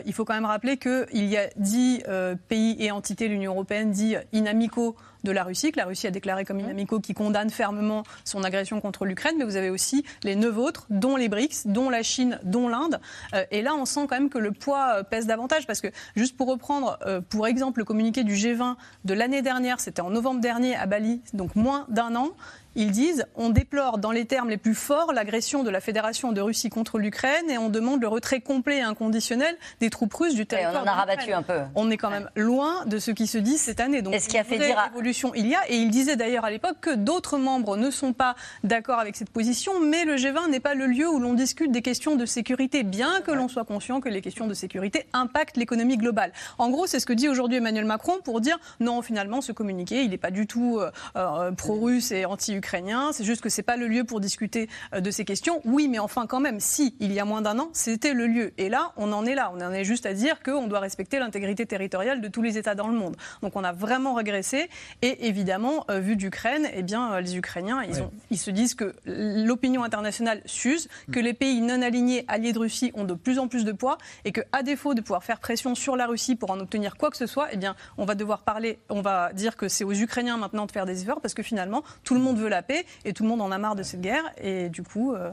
[0.07, 2.03] il faut quand même rappeler qu'il y a dix
[2.49, 6.45] pays et entités, l'Union européenne, dit inamicaux de la Russie, que la Russie a déclaré
[6.45, 10.57] comme inamicaux, qui condamne fermement son agression contre l'Ukraine, mais vous avez aussi les neuf
[10.57, 13.01] autres, dont les BRICS, dont la Chine, dont l'Inde.
[13.35, 15.89] Euh, et là, on sent quand même que le poids euh, pèse davantage, parce que
[16.17, 20.11] juste pour reprendre, euh, pour exemple, le communiqué du G20 de l'année dernière, c'était en
[20.11, 22.31] novembre dernier à Bali, donc moins d'un an,
[22.75, 26.41] ils disent on déplore dans les termes les plus forts l'agression de la Fédération de
[26.41, 30.47] Russie contre l'Ukraine et on demande le retrait complet et inconditionnel des troupes russes du
[30.47, 30.83] territoire.
[30.83, 31.61] on en a rabattu un peu.
[31.75, 34.03] On est quand même loin de ce qui se dit cette année.
[34.03, 36.77] Donc, ce a fait dire évolution il y a et il disait d'ailleurs à l'époque
[36.81, 40.75] que d'autres membres ne sont pas d'accord avec cette position, mais le G20 n'est pas
[40.75, 44.09] le lieu où l'on discute des questions de sécurité, bien que l'on soit conscient que
[44.09, 46.33] les questions de sécurité impactent l'économie globale.
[46.59, 50.03] En gros, c'est ce que dit aujourd'hui Emmanuel Macron pour dire non, finalement, ce communiqué,
[50.03, 53.11] il n'est pas du tout euh, euh, pro-russe et anti ukrainien.
[53.13, 55.61] C'est juste que c'est pas le lieu pour discuter euh, de ces questions.
[55.65, 58.53] Oui, mais enfin quand même, si il y a moins d'un an, c'était le lieu.
[58.59, 59.51] Et là, on en est là.
[59.55, 62.77] On en est juste à dire qu'on doit respecter l'intégrité territoriale de tous les États
[62.77, 63.17] dans le monde.
[63.43, 64.71] Donc on a vraiment régressé.
[65.03, 68.75] Et évidemment, euh, vu d'Ukraine, eh bien euh, les Ukrainiens, ils, ont, ils se disent
[68.75, 73.41] que l'opinion internationale s'use, que les pays non alignés, alliés de Russie, ont de plus
[73.41, 76.37] en plus de poids, et que à défaut de pouvoir faire pression sur la Russie
[76.37, 79.33] pour en obtenir quoi que ce soit, eh bien on va devoir parler, on va
[79.33, 82.21] dire que c'est aux Ukrainiens maintenant de faire des efforts parce que finalement tout le
[82.21, 84.25] monde veut la paix et tout le monde en a marre de cette guerre.
[84.43, 85.15] Et du coup.
[85.15, 85.31] Euh,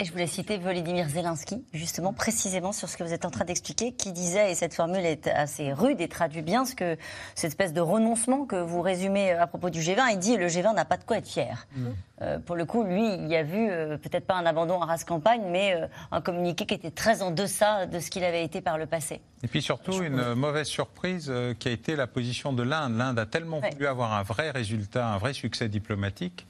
[0.00, 3.44] et je voulais citer Volodymyr Zelensky, justement, précisément sur ce que vous êtes en train
[3.44, 6.96] d'expliquer, qui disait, et cette formule est assez rude et traduit bien ce que,
[7.34, 10.12] cette espèce de renoncement que vous résumez à propos du G20.
[10.12, 11.66] Il dit le G20 n'a pas de quoi être fier.
[11.76, 11.86] Mmh.
[12.22, 14.86] Euh, pour le coup, lui, il y a vu euh, peut-être pas un abandon à
[14.86, 15.78] race campagne, mais
[16.10, 19.20] un communiqué qui était très en deçà de ce qu'il avait été par le passé.
[19.42, 22.96] Et puis surtout, une mauvaise surprise qui a été la position de l'Inde.
[22.96, 26.46] L'Inde a tellement voulu avoir un vrai résultat, un vrai succès diplomatique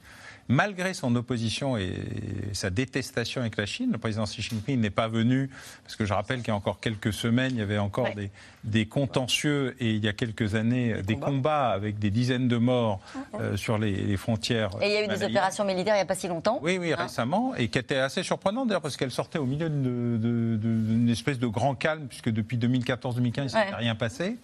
[0.51, 1.95] malgré son opposition et
[2.53, 5.49] sa détestation avec la Chine, le président Xi Jinping n'est pas venu,
[5.85, 8.09] parce que je rappelle qu'il y a encore quelques semaines, il y avait encore
[8.65, 11.71] des, contentieux et il y a quelques années, des, combats.
[11.71, 13.01] avec des dizaines de morts
[13.35, 14.71] euh, sur les, frontières.
[14.83, 16.59] Et il y a eu des opérations militaires il n'y a pas si longtemps.
[16.63, 19.71] Oui, oui, hein récemment, et qui étaient assez surprenantes d'ailleurs, parce qu'elles sortaient au milieu
[19.71, 24.37] d'une espèce de grand calme, puisque depuis 2014-2015, il ne s'était rien passé.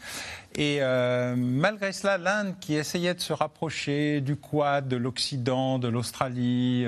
[0.55, 5.89] Et euh, malgré cela, l'Inde, qui essayait de se rapprocher du Quad, de l'Occident, de
[5.97, 6.87] l'Australie,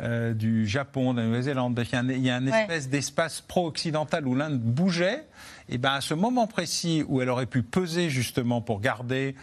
[0.00, 1.80] euh, du Japon, de la Nouvelle-Zélande,
[2.12, 5.26] il y a un, espèce d'espace pro-occidental où l'Inde bougeait.
[5.68, 9.36] Et ben à ce moment précis où elle aurait pu peser justement pour garder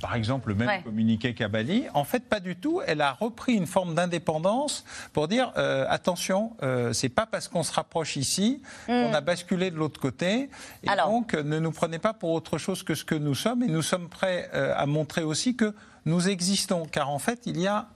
[0.00, 1.84] par exemple, le même communiqué qu'à Bali.
[1.94, 2.80] En fait, pas du tout.
[2.86, 7.62] Elle a repris une forme d'indépendance pour dire euh, attention, euh, c'est pas parce qu'on
[7.62, 9.14] se rapproche ici qu'on hmm.
[9.14, 10.48] a basculé de l'autre côté.
[10.82, 13.62] Et donc, ne nous prenez pas pour autre chose que ce que nous sommes.
[13.62, 15.74] Et nous sommes prêts euh, à montrer aussi que
[16.06, 16.86] nous existons.
[16.86, 17.88] Car en fait, il y a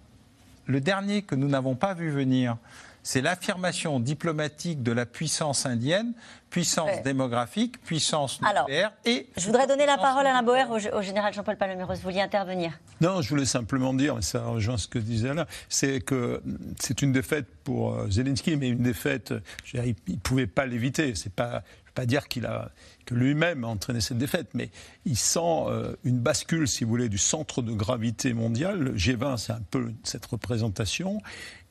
[0.66, 2.56] le dernier que nous n'avons pas vu venir
[3.04, 6.14] c'est l'affirmation diplomatique de la puissance indienne,
[6.48, 9.28] puissance démographique, puissance nucléaire et...
[9.36, 11.92] Je voudrais donner la parole à Alain Boer, au, général Jean-Paul Palmeiros.
[11.92, 12.72] Vous vouliez intervenir
[13.02, 16.42] Non, je voulais simplement dire, mais ça rejoint ce que disait Alain, c'est que
[16.80, 19.34] c'est une défaite pour euh, Zelensky, mais une défaite,
[19.74, 21.14] il ne pouvait pas l'éviter.
[21.14, 22.70] C'est pas, je pas dire qu'il a
[23.06, 24.70] que lui-même a entraîné cette défaite, mais
[25.04, 28.78] il sent euh, une bascule, si vous voulez, du centre de gravité mondial.
[28.78, 31.20] Le G20, c'est un peu cette représentation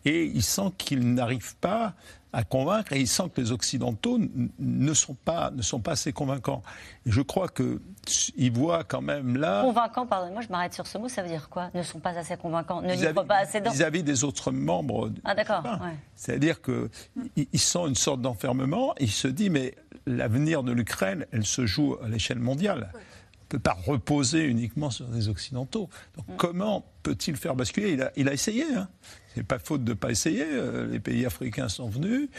[0.05, 1.93] et il sent qu'il n'arrive pas
[2.33, 4.19] à convaincre et il sent que les Occidentaux
[4.57, 6.63] ne sont pas, ne sont pas assez convaincants.
[7.05, 9.61] Et je crois qu'il voit quand même là.
[9.61, 11.69] Convaincants, pardonnez-moi, je m'arrête sur ce mot, ça veut dire quoi?
[11.75, 15.11] Ne sont pas assez convaincants Ne livrent pas assez Vis-à-vis des autres membres.
[15.23, 15.63] Ah, d'accord.
[16.15, 19.75] C'est-à-dire qu'il sent une sorte d'enfermement et il se dit mais
[20.07, 22.91] l'avenir de l'Ukraine, elle se joue à l'échelle mondiale
[23.53, 25.87] peut pas reposer uniquement sur les Occidentaux.
[26.17, 26.35] Donc mm.
[26.37, 27.91] comment peut-il faire basculer?
[27.91, 28.65] Il a, il a, essayé.
[28.75, 28.87] Hein.
[29.35, 30.45] C'est pas faute de ne pas essayer.
[30.45, 32.29] Euh, les pays africains sont venus.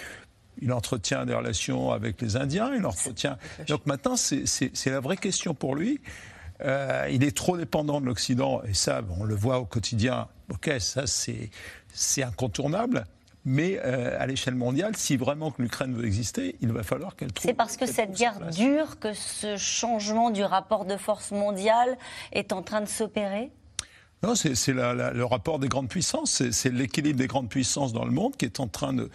[0.63, 2.73] Il entretient des relations avec les Indiens.
[2.75, 3.37] Il entretient.
[3.69, 6.01] Donc maintenant, c'est la vraie question pour lui.
[6.61, 10.29] Euh, il est trop dépendant de l'Occident, et ça, on le voit au quotidien.
[10.53, 13.05] Ok, ça, c'est incontournable.
[13.45, 17.33] Mais euh, à l'échelle mondiale, si vraiment que l'Ukraine veut exister, il va falloir qu'elle
[17.33, 17.51] trouve.
[17.51, 21.99] C'est parce que cette guerre dure que ce changement du rapport de force mondial
[22.33, 23.51] est en train de s'opérer?
[24.25, 28.37] Non, c'est le rapport des grandes puissances, c'est l'équilibre des grandes puissances dans le monde
[28.37, 29.11] qui est en train de,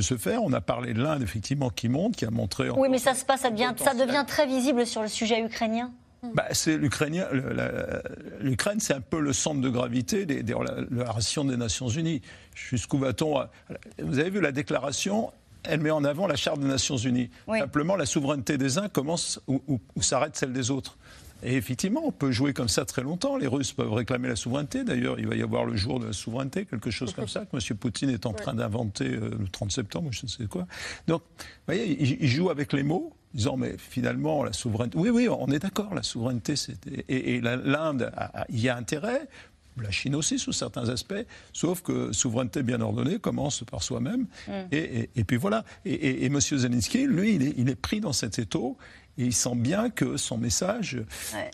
[0.00, 0.42] se faire.
[0.42, 2.70] On a parlé de l'Inde, effectivement, qui monte, qui a montré...
[2.70, 5.92] Oui, mais ça se passe, ça devient, ça devient très visible sur le sujet ukrainien
[6.34, 7.26] bah, c'est l'Ukrainien.
[8.40, 12.20] L'Ukraine, c'est un peu le centre de gravité des, des relations des Nations Unies.
[12.54, 13.42] Jusqu'où va-t-on
[14.02, 17.30] Vous avez vu la déclaration elle met en avant la charte des Nations Unies.
[17.46, 20.96] Simplement, la souveraineté des uns commence où s'arrête celle des autres.
[21.42, 23.36] Et effectivement, on peut jouer comme ça très longtemps.
[23.36, 24.84] Les Russes peuvent réclamer la souveraineté.
[24.84, 27.56] D'ailleurs, il va y avoir le jour de la souveraineté, quelque chose comme ça, que
[27.56, 27.76] M.
[27.76, 30.66] Poutine est en train d'inventer euh, le 30 septembre, je ne sais quoi.
[31.06, 35.28] Donc, vous voyez, il, joue avec les mots disant mais finalement la souveraineté, oui oui
[35.28, 38.10] on est d'accord, la souveraineté c'était et, l'Inde
[38.48, 39.28] y a intérêt,
[39.76, 44.26] la Chine aussi sous certains aspects, sauf que souveraineté bien ordonnée commence par soi-même.
[44.48, 44.52] Mm.
[44.72, 45.64] Et, puis voilà.
[45.84, 46.40] Et, M.
[46.40, 48.76] Zelensky, lui, il est, il est, pris dans cet étau
[49.20, 50.98] et il sent bien que son message,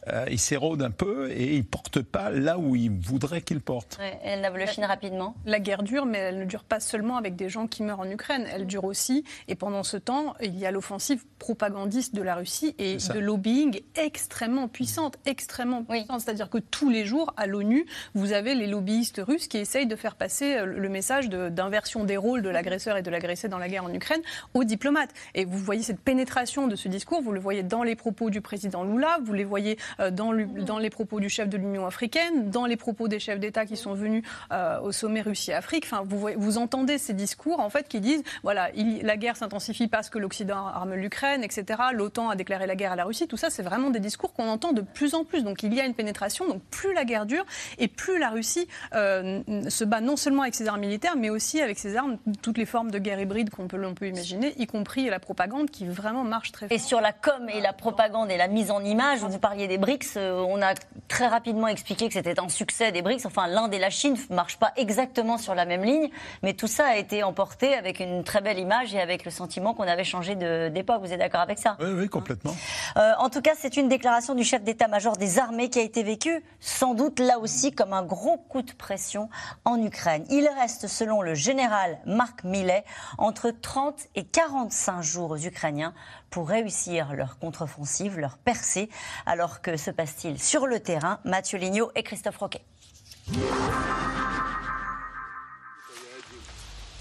[0.09, 3.61] euh, il s'érode un peu et il ne porte pas là où il voudrait qu'il
[3.61, 3.99] porte.
[3.99, 5.35] Ouais, elle le Chine rapidement.
[5.45, 8.09] La guerre dure, mais elle ne dure pas seulement avec des gens qui meurent en
[8.09, 8.47] Ukraine.
[8.53, 12.75] Elle dure aussi, et pendant ce temps, il y a l'offensive propagandiste de la Russie
[12.79, 16.21] et de lobbying extrêmement puissante, extrêmement puissante.
[16.21, 19.97] C'est-à-dire que tous les jours, à l'ONU, vous avez les lobbyistes russes qui essayent de
[19.97, 23.69] faire passer euh, le message d'inversion des rôles de l'agresseur et de l'agressé dans la
[23.69, 24.23] guerre en Ukraine
[24.55, 25.11] aux diplomates.
[25.35, 28.41] Et vous voyez cette pénétration de ce discours, vous le voyez dans les propos du
[28.41, 32.51] président Lula, vous les voyez euh, dans, dans les propos du chef de l'Union africaine,
[32.51, 35.85] dans les propos des chefs d'État qui sont venus euh, au sommet Russie-Afrique.
[35.85, 38.71] Enfin, vous, vous entendez ces discours en fait qui disent voilà,
[39.03, 41.81] la guerre s'intensifie parce que l'Occident arme l'Ukraine, etc.
[41.93, 43.27] L'OTAN a déclaré la guerre à la Russie.
[43.29, 45.43] Tout ça, c'est vraiment des discours qu'on entend de plus en plus.
[45.43, 46.47] Donc il y a une pénétration.
[46.47, 47.45] Donc plus la guerre dure
[47.79, 51.61] et plus la Russie euh, se bat non seulement avec ses armes militaires, mais aussi
[51.61, 55.09] avec ses armes, toutes les formes de guerre hybride qu'on peut, peut imaginer, y compris
[55.09, 56.77] la propagande qui vraiment marche très fort.
[56.77, 59.79] Et sur la com et la propagande et la mise en image, vous parliez des
[59.79, 60.75] BRICS, euh, on a
[61.09, 63.27] très rapidement expliqué que c'était un succès des BRICS.
[63.27, 66.09] Enfin, l'Inde et la Chine ne marchent pas exactement sur la même ligne,
[66.43, 69.75] mais tout ça a été emporté avec une très belle image et avec le sentiment
[69.75, 71.01] qu'on avait changé d'époque.
[71.03, 71.77] Vous êtes d'accord avec ça?
[71.81, 72.55] Oui, oui, complètement.
[72.97, 76.03] Euh, en tout cas, c'est une déclaration du chef d'état-major des armées qui a été
[76.03, 79.29] vécue, sans doute là aussi, comme un gros coup de pression
[79.65, 80.25] en Ukraine.
[80.31, 82.85] Il reste, selon le général Marc Millet,
[83.19, 85.95] entre 30 et 45 jours aux Ukrainiens
[86.31, 88.89] pour réussir leur contre-offensive, leur percée.
[89.27, 91.21] Alors que se passe-t-il sur le terrain?
[91.25, 92.65] Mathieu Lignot et Christophe Roquet.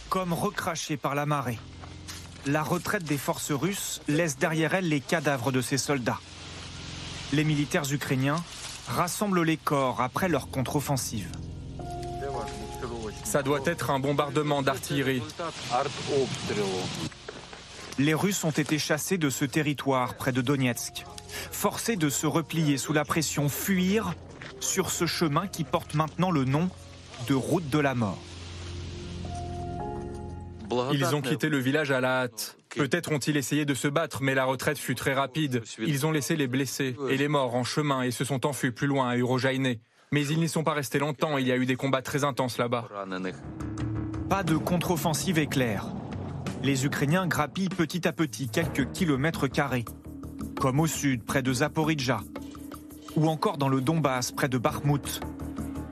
[0.09, 1.59] Comme recraché par la marée,
[2.45, 6.19] la retraite des forces russes laisse derrière elle les cadavres de ses soldats.
[7.33, 8.41] Les militaires ukrainiens
[8.87, 11.31] rassemblent les corps après leur contre-offensive.
[13.23, 15.23] Ça doit être un bombardement d'artillerie
[17.97, 21.05] les Russes ont été chassés de ce territoire près de Donetsk,
[21.51, 24.13] forcés de se replier sous la pression, fuir
[24.59, 26.69] sur ce chemin qui porte maintenant le nom
[27.27, 28.19] de route de la mort.
[30.91, 32.57] Ils ont quitté le village à la hâte.
[32.69, 35.63] Peut-être ont-ils essayé de se battre, mais la retraite fut très rapide.
[35.79, 38.87] Ils ont laissé les blessés et les morts en chemin et se sont enfuis plus
[38.87, 39.75] loin à Urojaine.
[40.11, 42.57] Mais ils n'y sont pas restés longtemps, il y a eu des combats très intenses
[42.57, 42.89] là-bas.
[44.29, 45.85] Pas de contre-offensive éclair
[46.63, 49.85] les Ukrainiens grappillent petit à petit quelques kilomètres carrés,
[50.59, 52.21] comme au sud, près de Zaporizhzhia,
[53.15, 55.21] ou encore dans le Donbass, près de Bakhmut.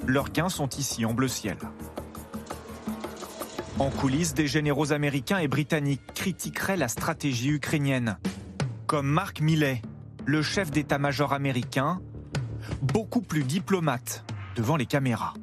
[0.07, 1.57] Leurs gains sont ici en bleu ciel.
[3.79, 8.17] En coulisses, des généraux américains et britanniques critiqueraient la stratégie ukrainienne.
[8.85, 9.81] Comme Mark Milley,
[10.25, 11.99] le chef d'état-major américain,
[12.81, 14.23] beaucoup plus diplomate
[14.55, 15.33] devant les caméras.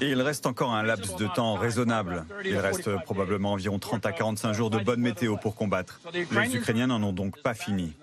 [0.00, 2.24] Et il reste encore un laps de temps raisonnable.
[2.44, 6.00] Il reste probablement environ 30 à 45 jours de bonne météo pour combattre.
[6.12, 7.94] Les Ukrainiens n'en ont donc pas fini.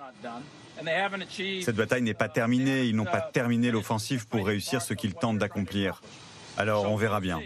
[1.61, 5.37] Cette bataille n'est pas terminée, ils n'ont pas terminé l'offensive pour réussir ce qu'ils tentent
[5.37, 6.01] d'accomplir.
[6.57, 7.39] Alors on verra bien.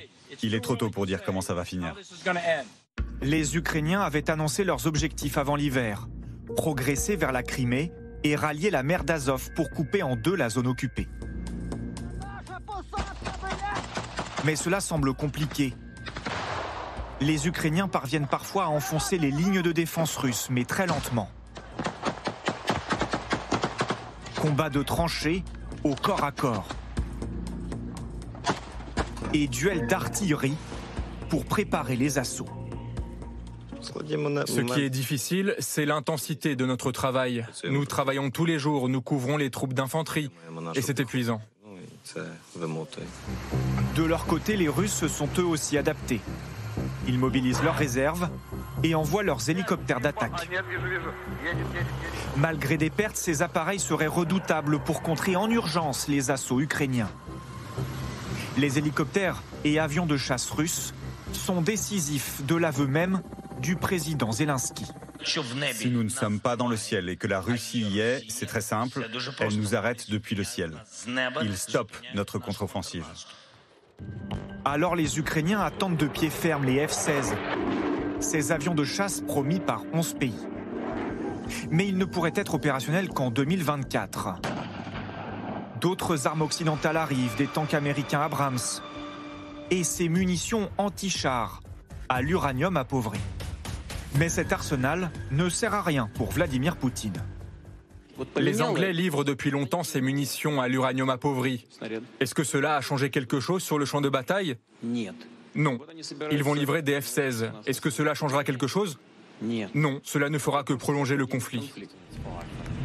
[0.44, 1.96] Il est trop tôt pour dire comment ça va finir.
[3.22, 6.08] Les Ukrainiens avaient annoncé leurs objectifs avant l'hiver.
[6.56, 7.92] Progresser vers la Crimée
[8.24, 11.08] et rallier la mer d'Azov pour couper en deux la zone occupée.
[14.48, 15.73] Mais cela semble compliqué.
[17.19, 21.29] Les Ukrainiens parviennent parfois à enfoncer les lignes de défense russes, mais très lentement.
[24.39, 25.43] Combat de tranchées
[25.83, 26.69] au corps à corps.
[29.33, 30.56] Et duel d'artillerie
[31.27, 32.48] pour préparer les assauts.
[33.81, 37.45] Ce qui est difficile, c'est l'intensité de notre travail.
[37.65, 40.31] Nous travaillons tous les jours, nous couvrons les troupes d'infanterie,
[40.73, 41.41] et c'est épuisant.
[43.95, 46.21] De leur côté, les Russes se sont eux aussi adaptés.
[47.08, 48.29] Ils mobilisent leurs réserves
[48.83, 50.49] et envoient leurs hélicoptères d'attaque.
[52.37, 57.10] Malgré des pertes, ces appareils seraient redoutables pour contrer en urgence les assauts ukrainiens.
[58.58, 60.93] Les hélicoptères et avions de chasse russes
[61.33, 63.21] sont décisifs de l'aveu même
[63.60, 64.85] du président Zelensky.
[65.73, 68.46] Si nous ne sommes pas dans le ciel et que la Russie y est, c'est
[68.46, 69.10] très simple,
[69.40, 70.71] elle nous arrête depuis le ciel.
[71.44, 73.06] Ils stoppent notre contre-offensive.
[74.63, 77.34] Alors les Ukrainiens attendent de pied ferme les F-16,
[78.19, 80.48] ces avions de chasse promis par 11 pays.
[81.71, 84.36] Mais ils ne pourraient être opérationnels qu'en 2024.
[85.82, 88.58] D'autres armes occidentales arrivent, des tanks américains Abrams
[89.71, 91.62] et ces munitions anti-chars
[92.10, 93.19] à l'uranium appauvri.
[94.15, 97.21] Mais cet arsenal ne sert à rien pour Vladimir Poutine.
[98.35, 101.67] Les Anglais livrent depuis longtemps ces munitions à l'uranium appauvri.
[102.19, 104.55] Est-ce que cela a changé quelque chose sur le champ de bataille?
[105.53, 105.79] Non.
[106.31, 107.51] Ils vont livrer des F-16.
[107.67, 108.97] Est-ce que cela changera quelque chose?
[109.75, 111.71] Non, cela ne fera que prolonger le conflit.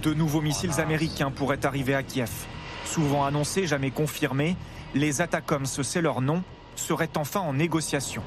[0.03, 2.31] De nouveaux missiles américains pourraient arriver à Kiev.
[2.85, 4.57] Souvent annoncés, jamais confirmés,
[4.95, 6.43] les Atacoms, c'est leur nom,
[6.77, 8.23] seraient enfin en négociation.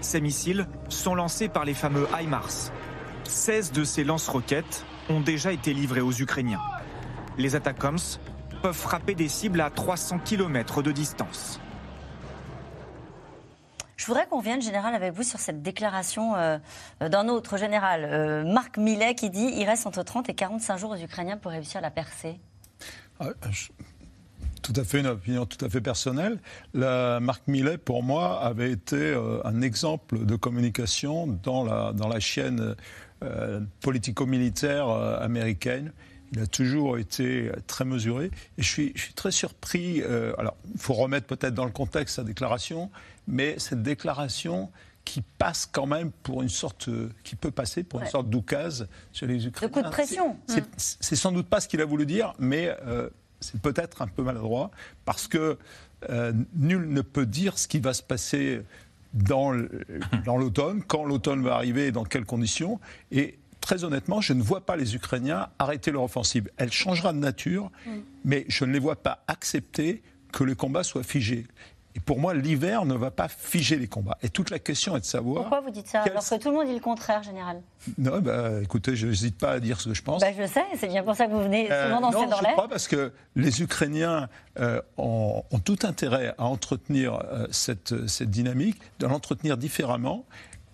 [0.00, 2.72] Ces missiles sont lancés par les fameux HIMARS.
[3.24, 6.62] 16 de ces lance-roquettes ont déjà été livrés aux Ukrainiens.
[7.38, 8.18] Les Atacoms
[8.62, 11.60] peuvent frapper des cibles à 300 km de distance.
[13.96, 16.58] Je voudrais qu'on vienne, général, avec vous sur cette déclaration euh,
[17.00, 20.90] d'un autre général, euh, Marc Millet, qui dit il reste entre 30 et 45 jours
[20.90, 22.38] aux Ukrainiens pour réussir la percée.
[23.18, 23.28] Ah,
[24.64, 26.38] tout à fait une opinion tout à fait personnelle.
[26.72, 32.08] La Marc Millet, pour moi, avait été euh, un exemple de communication dans la, dans
[32.08, 32.74] la chaîne
[33.22, 35.92] euh, politico-militaire euh, américaine.
[36.32, 38.30] Il a toujours été très mesuré.
[38.56, 40.02] Et je suis, je suis très surpris.
[40.36, 42.90] alors, il faut remettre peut-être dans le contexte sa déclaration,
[43.28, 44.70] mais cette déclaration
[45.04, 46.88] qui passe quand même pour une sorte,
[47.22, 49.68] qui peut passer pour une sorte d'oukase sur les Ukrainiens.
[49.68, 50.36] De coup de pression.
[50.76, 52.74] C'est sans doute pas ce qu'il a voulu dire, mais
[53.44, 54.70] c'est peut-être un peu maladroit,
[55.04, 55.58] parce que
[56.10, 58.62] euh, nul ne peut dire ce qui va se passer
[59.14, 59.52] dans
[60.36, 62.80] l'automne, quand l'automne va arriver et dans quelles conditions.
[63.12, 66.50] Et très honnêtement, je ne vois pas les Ukrainiens arrêter leur offensive.
[66.56, 67.70] Elle changera de nature,
[68.24, 71.46] mais je ne les vois pas accepter que le combat soit figé.
[71.96, 74.18] Et pour moi, l'hiver ne va pas figer les combats.
[74.22, 75.42] Et toute la question est de savoir.
[75.42, 77.62] Pourquoi vous dites ça Alors que tout le monde dit le contraire, général?
[77.98, 80.20] Non, bah, écoutez, je n'hésite pas à dire ce que je pense.
[80.20, 82.40] Bah, je sais, c'est bien pour ça que vous venez euh, souvent dans non, dans
[82.40, 82.50] l'air.
[82.50, 84.28] Je crois parce que les Ukrainiens
[84.58, 90.24] euh, ont, tout intérêt à entretenir euh, cette, cette dynamique, de l'entretenir différemment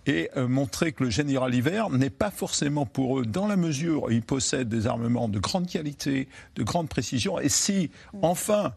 [0.07, 4.11] et montrer que le général hiver n'est pas forcément pour eux, dans la mesure où
[4.11, 7.39] ils possèdent des armements de grande qualité, de grande précision.
[7.39, 7.91] Et si,
[8.23, 8.73] enfin,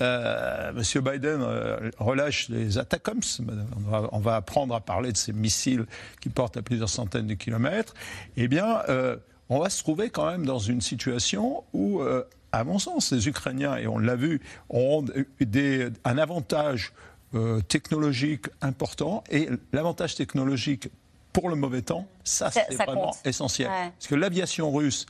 [0.00, 3.40] euh, Monsieur Biden euh, relâche les ATACMS.
[4.12, 5.86] On va, apprendre à parler de ces missiles
[6.20, 7.94] qui portent à plusieurs centaines de kilomètres.
[8.36, 9.16] Eh bien, euh,
[9.48, 12.02] on va se trouver quand même dans une situation où,
[12.52, 14.40] à mon sens, les Ukrainiens, et on l'a vu,
[14.70, 15.04] ont
[16.04, 16.92] un avantage
[17.68, 19.22] technologique important.
[19.30, 20.88] Et l'avantage technologique
[21.34, 23.68] pour le mauvais temps, ça, c'est vraiment essentiel.
[23.68, 25.04] Parce que l'aviation russe,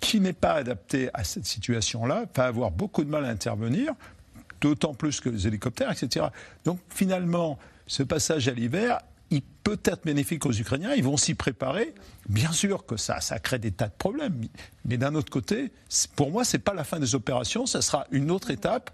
[0.00, 3.94] qui n'est pas adaptée à cette situation-là, va avoir beaucoup de mal à intervenir
[4.60, 6.26] d'autant plus que les hélicoptères, etc.
[6.64, 9.00] Donc finalement, ce passage à l'hiver,
[9.30, 11.94] il peut être bénéfique aux Ukrainiens, ils vont s'y préparer.
[12.28, 14.46] Bien sûr que ça, ça crée des tas de problèmes,
[14.84, 15.70] mais d'un autre côté,
[16.16, 18.90] pour moi, ce n'est pas la fin des opérations, ça sera une autre étape.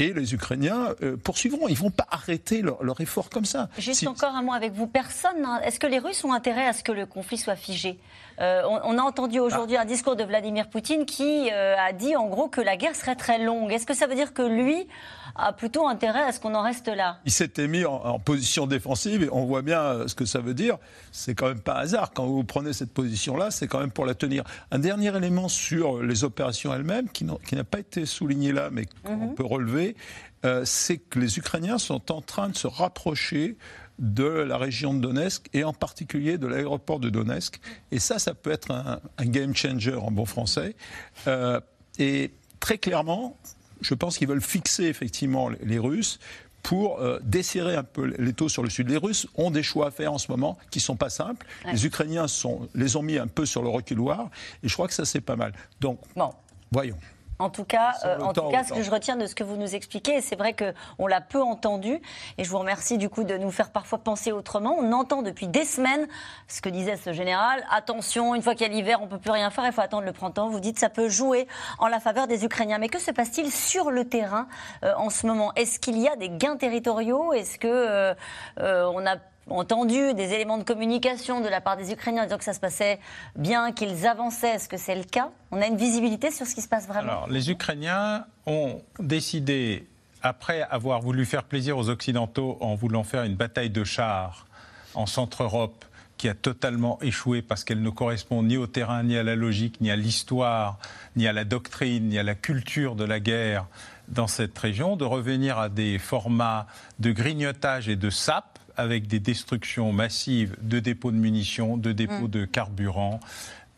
[0.00, 1.68] Et les Ukrainiens euh, poursuivront.
[1.68, 3.68] Ils ne vont pas arrêter leur, effort comme ça.
[3.78, 4.86] Juste encore un mot avec vous.
[4.86, 5.46] Personne.
[5.64, 7.98] Est-ce que les Russes ont intérêt à ce que le conflit soit figé?
[8.40, 12.26] Euh, on, a entendu aujourd'hui un discours de Vladimir Poutine qui euh, a dit en
[12.26, 13.70] gros que la guerre serait très longue.
[13.72, 14.86] Est-ce que ça veut dire que lui
[15.34, 19.22] a plutôt intérêt à ce qu'on en reste là Il s'était mis en, position défensive
[19.22, 20.78] et on voit bien ce que ça veut dire.
[21.12, 22.12] C'est quand même pas hasard.
[22.12, 24.44] Quand vous prenez cette position-là, c'est quand même pour la tenir.
[24.70, 29.16] Un dernier élément sur les opérations elles-mêmes, qui n'a pas été souligné là, mais qu'on
[29.16, 29.34] mhm.
[29.34, 29.96] peut relever,
[30.44, 33.56] euh, c'est que les Ukrainiens sont en train de se rapprocher
[33.98, 37.60] de la région de Donetsk et en particulier de l'aéroport de Donetsk.
[37.92, 40.74] Et ça, ça peut être un, game changer en bon français.
[41.26, 41.60] Euh,
[41.98, 43.36] et très clairement,
[43.80, 46.18] je pense qu'ils veulent fixer effectivement les, Russes
[46.62, 48.88] pour euh, desserrer un peu les taux sur le sud.
[48.88, 51.46] Les Russes ont des choix à faire en ce moment qui ne sont pas simples.
[51.72, 54.30] Les Ukrainiens sont, les ont mis un peu sur le reculoir
[54.62, 55.54] et je crois que ça c'est pas mal.
[55.80, 56.00] Donc,
[56.70, 56.98] voyons.
[57.40, 59.56] En tout cas, euh, en tout cas ce que je retiens de ce que vous
[59.56, 62.00] nous expliquez, c'est vrai qu'on l'a peu entendu,
[62.38, 64.76] et je vous remercie du coup de nous faire parfois penser autrement.
[64.78, 66.06] On entend depuis des semaines
[66.48, 67.64] ce que disait ce général.
[67.70, 70.04] Attention, une fois qu'il y a l'hiver, on peut plus rien faire, il faut attendre
[70.04, 70.48] le printemps.
[70.50, 72.78] Vous dites ça peut jouer en la faveur des Ukrainiens.
[72.78, 74.46] Mais que se passe-t-il sur le terrain
[74.84, 75.52] euh, en ce moment?
[75.54, 77.32] Est-ce qu'il y a des gains territoriaux?
[77.32, 78.14] Est-ce que euh,
[78.58, 79.16] on a
[79.50, 82.98] entendu des éléments de communication de la part des Ukrainiens disant que ça se passait
[83.36, 84.54] bien, qu'ils avançaient.
[84.54, 85.30] Est-ce que c'est le cas?
[85.50, 87.08] On a une visibilité sur ce qui se passe vraiment?
[87.10, 89.86] Alors, les Ukrainiens ont décidé,
[90.22, 94.46] après avoir voulu faire plaisir aux Occidentaux en voulant faire une bataille de chars
[94.94, 95.84] en Centre-Europe,
[96.16, 99.80] qui a totalement échoué parce qu'elle ne correspond ni au terrain, ni à la logique,
[99.80, 100.78] ni à l'histoire,
[101.16, 103.66] ni à la doctrine, ni à la culture de la guerre
[104.08, 106.66] dans cette région, de revenir à des formats
[106.98, 112.28] de grignotage et de sape avec des destructions massives de dépôts de munitions, de dépôts
[112.28, 112.30] mm.
[112.30, 113.20] de carburant.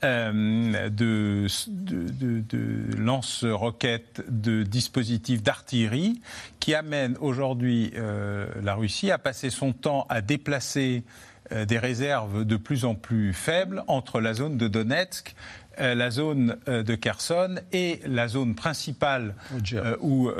[0.04, 6.20] Euh, de, de, lance-roquettes, de dispositifs d'artillerie,
[6.58, 11.04] qui amènent aujourd'hui euh, la Russie à passer son temps à déplacer
[11.52, 15.36] euh, des réserves de plus en plus faibles entre la zone de Donetsk
[15.78, 19.34] la zone euh, de Kherson et la zone principale
[19.72, 20.30] euh, où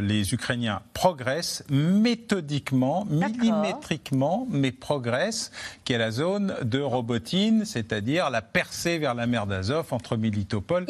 [0.00, 5.50] les Ukrainiens progressent méthodiquement, millimétriquement, mais progressent,
[5.84, 10.86] qui est la zone de Robotine, c'est-à-dire la percée vers la mer d'Azov entre Militopol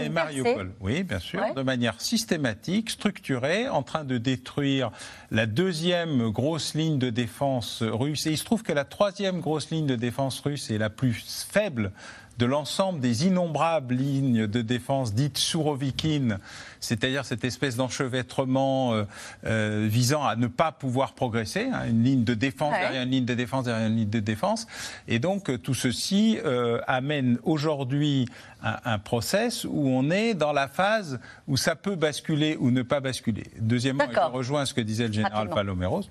[0.00, 0.72] et Mariupol.
[0.80, 4.90] Oui, bien sûr, de manière systématique, structurée, en train de détruire
[5.30, 8.26] la deuxième grosse ligne de défense russe.
[8.26, 11.46] Et il se trouve que la troisième grosse ligne de défense russe est la plus
[11.50, 11.92] faible
[12.38, 16.38] de l'ensemble des innombrables lignes de défense dites sourovikines,
[16.80, 19.04] c'est-à-dire cette espèce d'enchevêtrement euh,
[19.44, 23.24] euh, visant à ne pas pouvoir progresser, hein, une ligne de défense derrière une ligne
[23.24, 24.66] de défense derrière une ligne de défense.
[25.08, 26.38] Et donc euh, tout ceci
[26.86, 28.26] amène aujourd'hui
[28.62, 32.82] un, un, process où on est dans la phase où ça peut basculer ou ne
[32.82, 33.44] pas basculer.
[33.58, 36.04] Deuxièmement, je rejoins ce que disait le général Paloméros.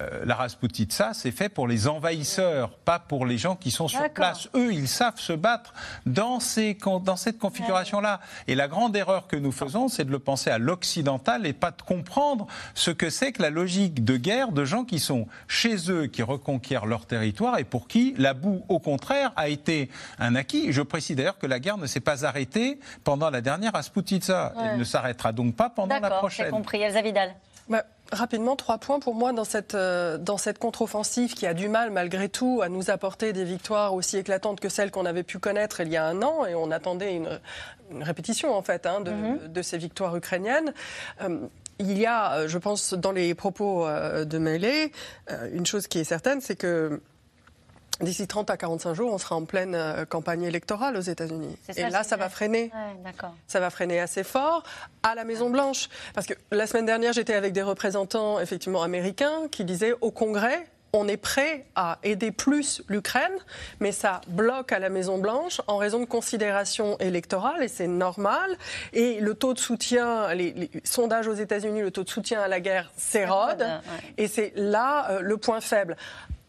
[0.00, 4.08] Euh, la Rasputitsa, c'est fait pour les envahisseurs, pas pour les gens qui sont sur
[4.10, 4.48] place.
[4.54, 5.74] Eux, ils savent se battre
[6.06, 8.20] dans, ces, dans cette configuration-là.
[8.46, 11.70] Et la grande erreur que nous faisons, c'est de le penser à l'occidental et pas
[11.70, 15.90] de comprendre ce que c'est que la logique de guerre de gens qui sont chez
[15.90, 20.34] eux, qui reconquièrent leur territoire et pour qui la boue, au contraire, a été un
[20.34, 20.72] acquis.
[20.72, 24.54] Je précise d'ailleurs que la guerre ne s'est pas arrêtée pendant la dernière Rasputitsa.
[24.58, 26.46] Elle ne s'arrêtera donc pas pendant la prochaine.
[26.46, 26.80] D'accord, compris.
[26.80, 27.34] Elsa Vidal.
[27.68, 31.68] Bah, rapidement, trois points pour moi dans cette, euh, dans cette contre-offensive qui a du
[31.68, 35.38] mal, malgré tout, à nous apporter des victoires aussi éclatantes que celles qu'on avait pu
[35.38, 36.46] connaître il y a un an.
[36.46, 37.40] Et on attendait une,
[38.00, 39.48] répétition, en fait, hein, mhm.
[39.48, 40.72] de, ces victoires ukrainiennes.
[41.22, 41.40] Euh,
[41.78, 44.92] il y a, euh, je pense, dans les propos de Mêlée,
[45.52, 47.00] une chose qui est certaine, c'est que
[48.00, 51.56] D'ici 30 à 45 jours, on sera en pleine euh, campagne électorale aux États-Unis.
[51.76, 52.70] Et là, ça va freiner.
[53.46, 54.62] ça va freiner assez fort
[55.02, 55.88] à la Maison Blanche.
[56.14, 60.66] Parce que la semaine dernière, j'étais avec des représentants effectivement américains qui disaient au Congrès,
[60.92, 63.32] on est prêt à aider plus l'Ukraine,
[63.78, 68.56] mais ça bloque à la Maison Blanche en raison de considérations électorales et c'est normal.
[68.92, 72.60] Et le taux de soutien, les, sondages aux États-Unis, le taux de soutien à la
[72.60, 73.64] guerre s'érode,
[74.16, 75.96] et c'est là euh, le point faible.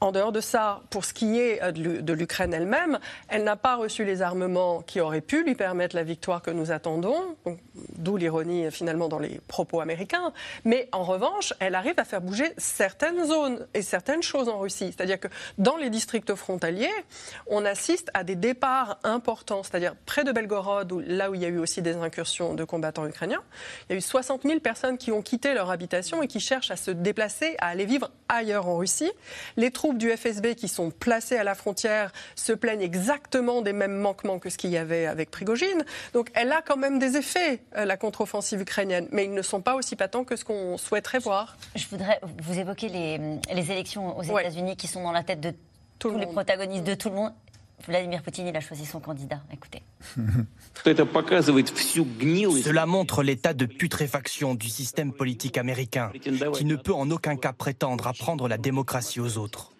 [0.03, 2.97] En dehors de ça, pour ce qui est euh, de l'Ukraine elle-même,
[3.27, 6.71] elle n'a pas reçu les armements qui auraient pu lui permettre la victoire que nous
[6.71, 7.35] attendons,
[7.97, 10.33] d'où l'ironie euh, finalement dans les propos américains.
[10.65, 14.87] Mais en revanche, elle arrive à faire bouger certaines zones et certaines choses en Russie.
[14.87, 15.27] C'est-à-dire que
[15.59, 16.89] dans les districts frontaliers,
[17.45, 21.49] on assiste à des départs importants, c'est-à-dire près de Belgorod, là où il y a
[21.49, 23.43] eu aussi des incursions de combattants ukrainiens,
[23.87, 26.71] il y a eu 60 000 personnes qui ont quitté leur habitation et qui cherchent
[26.71, 29.11] à se déplacer, à aller vivre ailleurs en Russie.
[29.57, 33.97] Les troupes du FSB qui sont placés à la frontière se plaignent exactement des mêmes
[33.97, 35.83] manquements que ce qu'il y avait avec Prigogine.
[36.13, 39.61] Donc elle a quand même des effets, euh, la contre-offensive ukrainienne, mais ils ne sont
[39.61, 41.57] pas aussi patents que ce qu'on souhaiterait voir.
[41.75, 43.19] Je voudrais vous évoquer les,
[43.53, 45.53] les élections aux États-Unis qui sont dans la tête de
[45.99, 47.33] tous les protagonistes, de tout le monde.
[47.87, 49.41] Vladimir Poutine, il a choisi son candidat.
[49.51, 49.81] Écoutez.
[50.83, 57.53] Cela montre l'état de putréfaction du système politique américain, qui ne peut en aucun cas
[57.53, 59.70] prétendre apprendre la démocratie aux autres.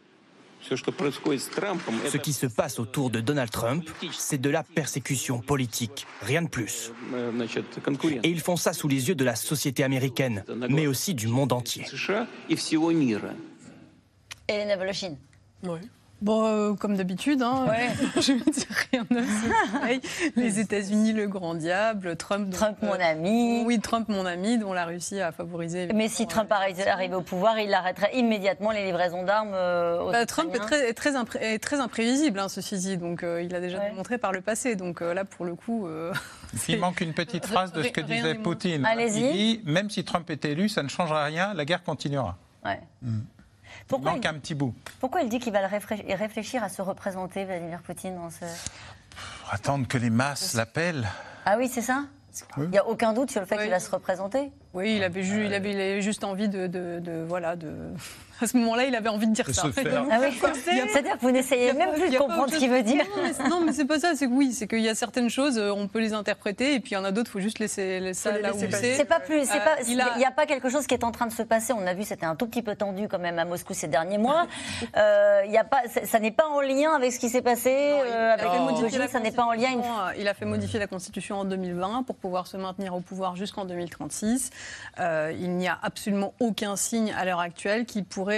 [0.75, 6.47] Ce qui se passe autour de Donald Trump, c'est de la persécution politique, rien de
[6.47, 6.91] plus.
[8.23, 11.51] Et ils font ça sous les yeux de la société américaine, mais aussi du monde
[11.53, 11.85] entier.
[14.47, 15.15] Elena Voloshin.
[15.63, 15.79] Oui.
[16.21, 17.65] Bon, euh, comme d'habitude, hein,
[18.21, 19.21] je ne dire rien de
[20.39, 22.53] Les États-Unis, le grand diable, Trump.
[22.53, 23.63] Trump, mon euh, ami.
[23.65, 25.89] Oui, Trump, mon ami, dont la Russie a favorisé.
[25.95, 30.53] Mais si Trump arrive au pouvoir, il arrêterait immédiatement les livraisons d'armes euh, bah, Trump
[30.53, 32.97] est très, très, très imprévisible, hein, ceci dit.
[32.97, 34.75] Donc, il a déjà démontré par le passé.
[34.75, 35.87] Donc là, pour le coup.
[36.67, 38.85] il manque une petite phrase de ce que disait Poutine.
[38.85, 39.21] Allez-y.
[39.21, 42.37] Il dit même si Trump est élu, ça ne changera rien, la guerre continuera.
[42.63, 42.79] Ouais.
[43.01, 43.21] Mm.
[43.91, 44.73] Pourquoi il manque un petit bout.
[44.99, 48.45] Pourquoi il dit qu'il va réfléchir à se représenter, Vladimir Poutine, dans ce...
[49.51, 51.07] attendre que les masses l'appellent.
[51.45, 52.05] Ah oui, c'est ça
[52.57, 55.25] Il n'y a aucun doute sur le fait qu'il va se représenter Oui, il avait,
[55.25, 57.93] il avait, juste envie de, de voilà, de
[58.43, 59.63] à ce moment-là, il avait envie de dire ça.
[59.65, 63.05] Ah C'est-à-dire que vous n'essayez même plus de comprendre ce qu'il veut dire.
[63.49, 64.13] Non, mais c'est pas ça.
[64.15, 66.79] C'est que oui, c'est qu'il y a certaines choses, euh, on peut les interpréter, et
[66.79, 68.95] puis il y en a d'autres, il faut juste laisser ça là où c'est.
[68.95, 69.49] C'est pas plus.
[69.49, 69.55] Euh,
[69.87, 70.31] il n'y a...
[70.31, 71.73] pas quelque chose qui est en train de se passer.
[71.73, 74.17] On a vu, c'était un tout petit peu tendu quand même à Moscou ces derniers
[74.17, 74.47] mois.
[74.97, 78.33] euh, y a pas, ça n'est pas en lien avec ce qui s'est passé euh,
[78.33, 78.45] avec
[78.93, 79.69] le Ça n'est pas en lien.
[80.17, 83.65] Il a fait modifier la constitution en 2020 pour pouvoir se maintenir au pouvoir jusqu'en
[83.65, 84.51] 2036.
[84.99, 88.30] il n'y a absolument aucun signe à l'heure actuelle qui pourrait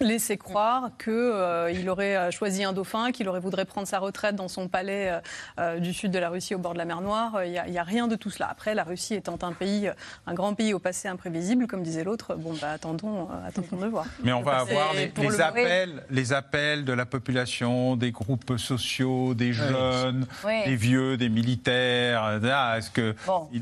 [0.00, 4.36] laisser croire qu'il euh, aurait euh, choisi un dauphin, qu'il aurait voudrait prendre sa retraite
[4.36, 5.20] dans son palais
[5.58, 7.44] euh, du sud de la Russie au bord de la mer Noire.
[7.44, 8.48] Il n'y a, rien de tout cela.
[8.50, 9.90] Après, la Russie étant un pays,
[10.26, 14.06] un grand pays au passé imprévisible, comme disait l'autre, bon, bah, attendons, attendons de voir.
[14.22, 19.52] Mais on va avoir les, appels, les appels de la population, des groupes sociaux, des
[19.52, 20.26] jeunes,
[20.64, 22.40] des vieux, des militaires.
[22.76, 23.14] Est-ce qu'il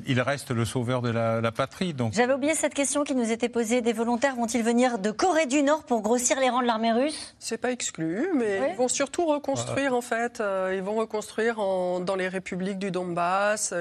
[0.07, 2.15] il reste le sauveur de la, la patrie donc...
[2.15, 3.81] J'avais oublié cette question qui nous était posée.
[3.81, 7.35] Des volontaires vont-ils venir de Corée du Nord pour grossir les rangs de l'armée russe
[7.39, 10.41] C'est pas exclu, mais ils vont surtout reconstruire en fait.
[10.41, 13.75] Euh, ils vont reconstruire dans les républiques du Donbass.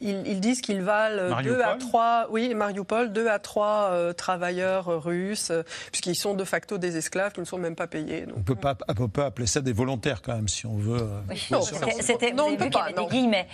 [0.00, 5.52] Ils, disent qu'ils valent 2 à 3, oui, Mariupol, 2 à 3 euh, travailleurs russes,
[5.90, 8.26] puisqu'ils sont de facto des esclaves qui ne sont même pas payés.
[8.34, 11.00] On ne peut pas, peut pas appeler ça des volontaires quand même, si on veut.
[11.00, 11.62] Euh, non,
[12.00, 13.48] c'était, non, on peut pas, des guillemets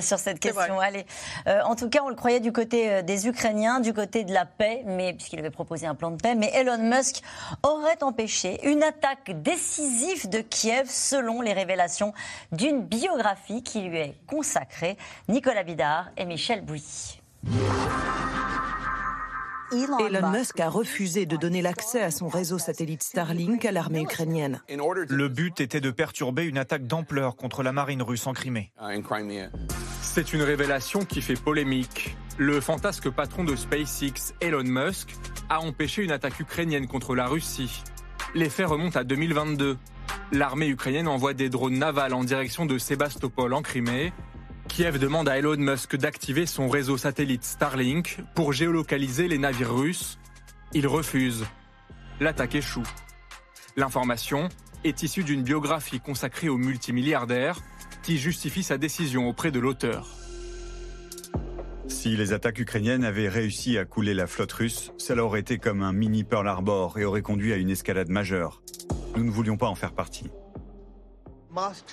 [0.00, 0.80] sur cette question.
[0.80, 1.06] Allez,
[1.64, 4.82] en tout cas, on le croyait du côté des Ukrainiens, du côté de la paix,
[4.86, 6.95] mais puisqu'il avait proposé un plan de paix, mais Elon Musk
[7.62, 12.12] aurait empêché une attaque décisive de Kiev selon les révélations
[12.52, 14.96] d'une biographie qui lui est consacrée.
[15.28, 17.20] Nicolas Bidard et Michel Bouilly.
[19.72, 24.62] Elon Musk a refusé de donner l'accès à son réseau satellite Starlink à l'armée ukrainienne.
[24.68, 28.72] Le but était de perturber une attaque d'ampleur contre la marine russe en Crimée.
[30.02, 32.16] C'est une révélation qui fait polémique.
[32.38, 35.14] Le fantasque patron de SpaceX, Elon Musk,
[35.48, 37.82] a empêché une attaque ukrainienne contre la Russie.
[38.34, 39.78] Les faits remontent à 2022.
[40.32, 44.12] L'armée ukrainienne envoie des drones navals en direction de Sébastopol en Crimée.
[44.68, 50.18] Kiev demande à Elon Musk d'activer son réseau satellite Starlink pour géolocaliser les navires russes.
[50.72, 51.44] Il refuse.
[52.20, 52.86] L'attaque échoue.
[53.76, 54.48] L'information
[54.84, 57.60] est issue d'une biographie consacrée au multimilliardaire
[58.02, 60.25] qui justifie sa décision auprès de l'auteur.
[61.88, 65.82] Si les attaques ukrainiennes avaient réussi à couler la flotte russe, cela aurait été comme
[65.82, 68.62] un mini Pearl Harbor et aurait conduit à une escalade majeure.
[69.16, 70.30] Nous ne voulions pas en faire partie.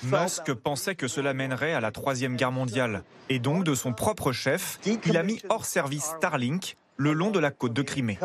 [0.03, 3.03] Musk pensait que cela mènerait à la Troisième Guerre mondiale.
[3.29, 7.39] Et donc, de son propre chef, il a mis hors service Starlink le long de
[7.39, 8.19] la côte de Crimée.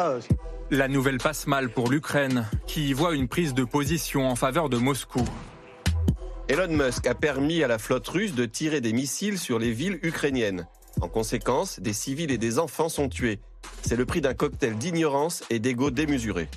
[0.71, 4.77] La nouvelle passe mal pour l'Ukraine, qui voit une prise de position en faveur de
[4.79, 5.25] Moscou.
[6.49, 9.99] Elon Musk a permis à la flotte russe de tirer des missiles sur les villes
[10.03, 10.67] ukrainiennes.
[11.01, 13.41] En conséquence, des civils et des enfants sont tués.
[13.83, 16.49] C'est le prix d'un cocktail d'ignorance et d'ego démesuré.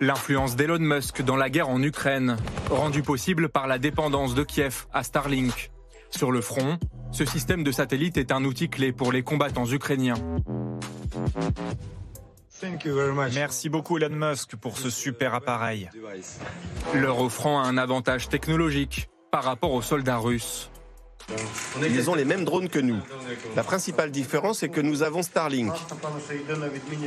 [0.00, 2.36] L'influence d'Elon Musk dans la guerre en Ukraine,
[2.70, 5.70] rendue possible par la dépendance de Kiev à Starlink.
[6.10, 6.78] Sur le front,
[7.12, 10.16] ce système de satellite est un outil clé pour les combattants ukrainiens.
[13.34, 15.90] Merci beaucoup Elon Musk pour ce super appareil.
[16.94, 20.70] Leur offrant un avantage technologique par rapport aux soldats russes.
[21.82, 22.98] Ils ont les mêmes drones que nous.
[23.56, 25.72] La principale différence est que nous avons Starlink.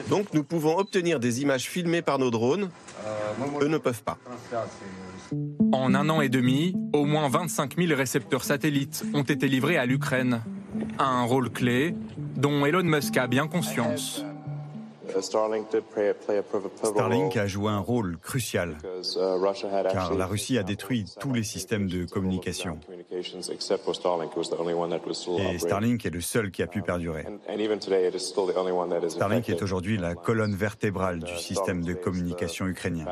[0.10, 2.70] Donc nous pouvons obtenir des images filmées par nos drones.
[3.62, 4.18] Eux ne peuvent pas.
[5.72, 9.86] En un an et demi, au moins 25 000 récepteurs satellites ont été livrés à
[9.86, 10.42] l'Ukraine.
[11.00, 11.96] Un rôle clé
[12.36, 14.24] dont Elon Musk a bien conscience.
[16.84, 18.78] Starlink a joué un rôle crucial
[19.92, 22.80] car la Russie a détruit tous les systèmes de communication.
[23.10, 23.24] Et
[25.60, 27.26] Starlink est le seul qui a pu perdurer.
[29.08, 33.06] Starlink est aujourd'hui la colonne vertébrale du système de communication ukrainien.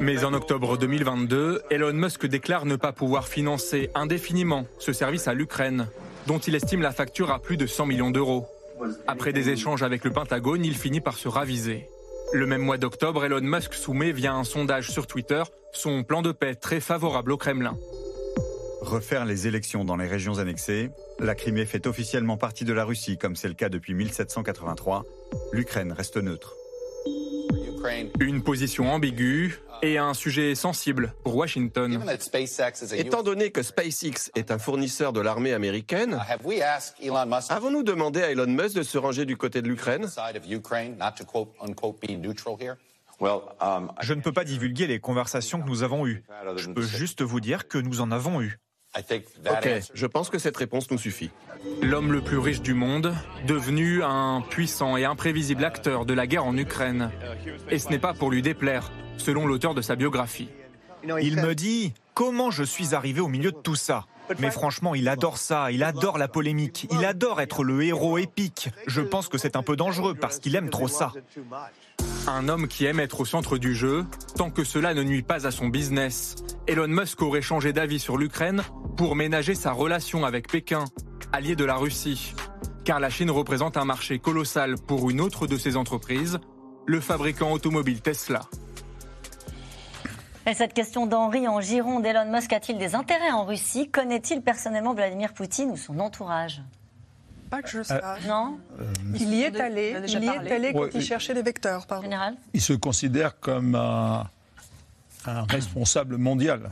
[0.00, 5.34] Mais en octobre 2022, Elon Musk déclare ne pas pouvoir financer indéfiniment ce service à
[5.34, 5.86] l'Ukraine,
[6.26, 8.46] dont il estime la facture à plus de 100 millions d'euros.
[9.06, 11.86] Après des échanges avec le Pentagone, il finit par se raviser.
[12.32, 16.30] Le même mois d'octobre, Elon Musk soumet via un sondage sur Twitter son plan de
[16.30, 17.76] paix très favorable au Kremlin.
[18.80, 23.18] Refaire les élections dans les régions annexées, la Crimée fait officiellement partie de la Russie
[23.18, 25.04] comme c'est le cas depuis 1783,
[25.52, 26.54] l'Ukraine reste neutre.
[28.20, 32.02] Une position ambiguë et un sujet sensible pour Washington.
[32.92, 36.18] Étant donné que SpaceX est un fournisseur de l'armée américaine,
[37.48, 40.06] avons-nous demandé à Elon Musk de se ranger du côté de l'Ukraine?
[44.00, 46.24] Je ne peux pas divulguer les conversations que nous avons eues.
[46.56, 48.58] Je peux juste vous dire que nous en avons eues.
[48.96, 51.30] Ok, je pense que cette réponse nous suffit.
[51.80, 53.14] L'homme le plus riche du monde,
[53.46, 57.10] devenu un puissant et imprévisible acteur de la guerre en Ukraine.
[57.70, 60.48] Et ce n'est pas pour lui déplaire, selon l'auteur de sa biographie.
[61.20, 64.06] Il me dit comment je suis arrivé au milieu de tout ça?
[64.38, 68.68] Mais franchement, il adore ça, il adore la polémique, il adore être le héros épique.
[68.86, 71.12] Je pense que c'est un peu dangereux parce qu'il aime trop ça.
[72.32, 74.06] Un homme qui aime être au centre du jeu,
[74.36, 76.36] tant que cela ne nuit pas à son business.
[76.68, 78.62] Elon Musk aurait changé d'avis sur l'Ukraine
[78.96, 80.84] pour ménager sa relation avec Pékin,
[81.32, 82.36] allié de la Russie.
[82.84, 86.38] Car la Chine représente un marché colossal pour une autre de ses entreprises,
[86.86, 88.42] le fabricant automobile Tesla.
[90.46, 93.90] Et cette question d'Henri en Gironde, Elon Musk a-t-il des intérêts en Russie?
[93.90, 96.62] Connaît-il personnellement Vladimir Poutine ou son entourage?
[97.50, 98.02] Pas que je sache.
[98.02, 98.58] Euh, non
[99.14, 101.86] Il y est allé, il y est allé quand il cherchait les vecteurs.
[101.86, 102.04] Pardon.
[102.04, 104.28] Général Il se considère comme un,
[105.24, 106.70] responsable mondial.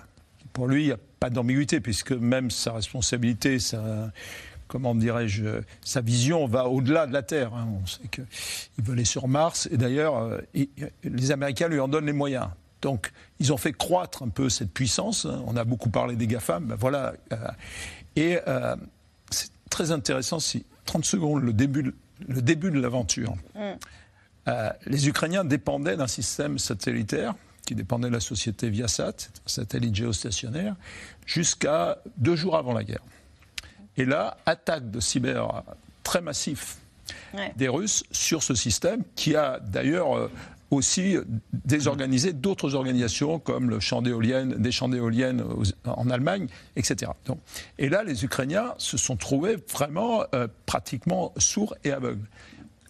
[0.53, 4.11] Pour lui, il n'y a pas d'ambiguïté, puisque même sa responsabilité, sa,
[4.69, 7.53] comment dirais-je, sa vision va au-delà de la Terre.
[7.55, 7.69] Hein.
[7.83, 8.25] On sait qu'il
[8.79, 10.41] veut aller sur Mars, et d'ailleurs, euh,
[11.05, 12.49] les Américains lui en donnent les moyens.
[12.81, 13.11] Donc,
[13.41, 15.27] ils ont fait croître un peu cette puissance.
[15.47, 17.15] On a beaucoup parlé des GAFAM, ben voilà.
[17.33, 17.37] Euh,
[18.15, 18.39] et
[19.71, 21.95] très intéressant, si 30 secondes, le début,
[22.27, 23.35] le début de l'aventure.
[23.55, 23.61] Mm.
[24.49, 27.35] Euh, les Ukrainiens dépendaient d'un système satellitaire
[27.67, 30.75] qui dépendait de la société Viasat, un satellite géostationnaire,
[31.27, 33.03] jusqu'à deux jours avant la guerre.
[33.99, 35.65] Et là, attaque de cyber
[36.03, 36.79] très massif
[37.57, 40.31] des Russes sur ce système qui a d'ailleurs euh,
[40.71, 41.17] aussi
[41.53, 45.43] désorganiser d'autres organisations comme le champ d'éoliennes, des champs d'éoliennes
[45.85, 46.47] en Allemagne,
[46.77, 47.13] etc.
[47.25, 47.39] Donc,
[47.79, 52.27] et là, les Ukrainiens se sont trouvés vraiment euh, pratiquement sourds et aveugles.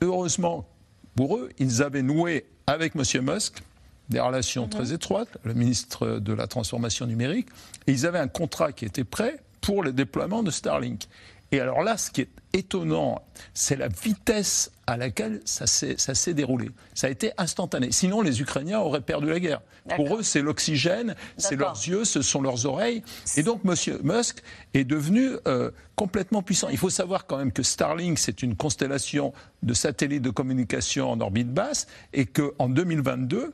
[0.01, 0.67] Heureusement
[1.15, 3.03] pour eux, ils avaient noué avec M.
[3.25, 3.63] Musk
[4.09, 4.71] des relations mhm.
[4.71, 7.49] très étroites, le ministre de la Transformation numérique,
[7.87, 11.09] et ils avaient un contrat qui était prêt pour le déploiement de Starlink.
[11.53, 13.23] Et alors là, ce qui est étonnant,
[13.55, 16.71] c'est la vitesse à laquelle ça s'est déroulé.
[16.95, 17.93] Ça a été instantané.
[17.93, 19.61] Sinon, les Ukrainiens auraient perdu la guerre.
[19.97, 23.03] Pour eux, c'est l'oxygène, c'est leurs yeux, ce sont leurs oreilles.
[23.37, 23.75] Et donc, M.
[24.03, 26.71] Musk est devenu euh, complètement puissant.
[26.71, 31.21] Il faut savoir quand même que Starlink, c'est une constellation de satellites de communication en
[31.21, 33.53] orbite basse et qu'en 2022,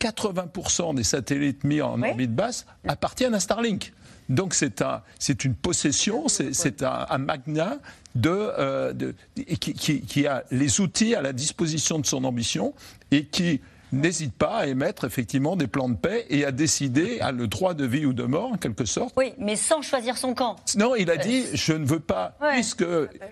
[0.00, 3.92] 80% des satellites mis en orbite basse appartiennent à Starlink.
[4.28, 5.02] Donc c'est un,
[5.44, 7.78] une possession, c'est un, un, magnat
[8.14, 9.12] de, euh,
[9.60, 12.74] qui, qui, a les outils à la disposition de son ambition
[13.10, 13.60] et qui
[13.92, 17.74] n'hésite pas à émettre effectivement des plans de paix et à décider, à le droit
[17.74, 19.12] de vie ou de mort en quelque sorte.
[19.16, 20.56] Oui, mais sans choisir son camp.
[20.76, 22.86] Non, il a dit je ne veux pas, puisque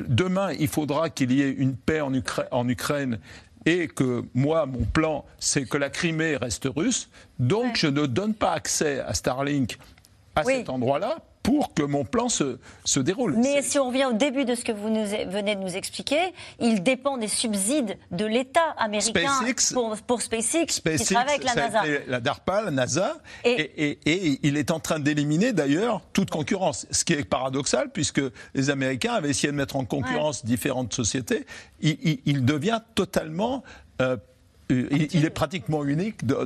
[0.06, 2.12] demain il faudra qu'il y ait une paix en,
[2.50, 3.18] en Ukraine
[3.66, 7.08] et que moi, mon plan, c'est que la Crimée reste russe.
[7.38, 9.78] Donc, je ne donne pas accès à Starlink
[10.40, 13.36] à cet endroit-là pour que mon plan se, se déroule.
[13.36, 16.34] Mais si on revient au début de ce que vous nous, venez de nous expliquer,
[16.60, 19.30] il dépend des subsides de l'État américain
[19.72, 21.82] pour, pour, SpaceX, SpaceX, qui travaille avec la NASA.
[22.06, 27.04] La DARPA, la NASA, et, et, il est en train d'éliminer d'ailleurs toute concurrence, ce
[27.04, 28.22] qui est paradoxal puisque
[28.54, 31.46] les Américains avaient essayé de mettre en concurrence différentes sociétés.
[31.80, 33.62] Il, devient totalement...
[34.02, 34.16] Euh,
[34.68, 36.24] il, est pratiquement unique.
[36.24, 36.44] dans,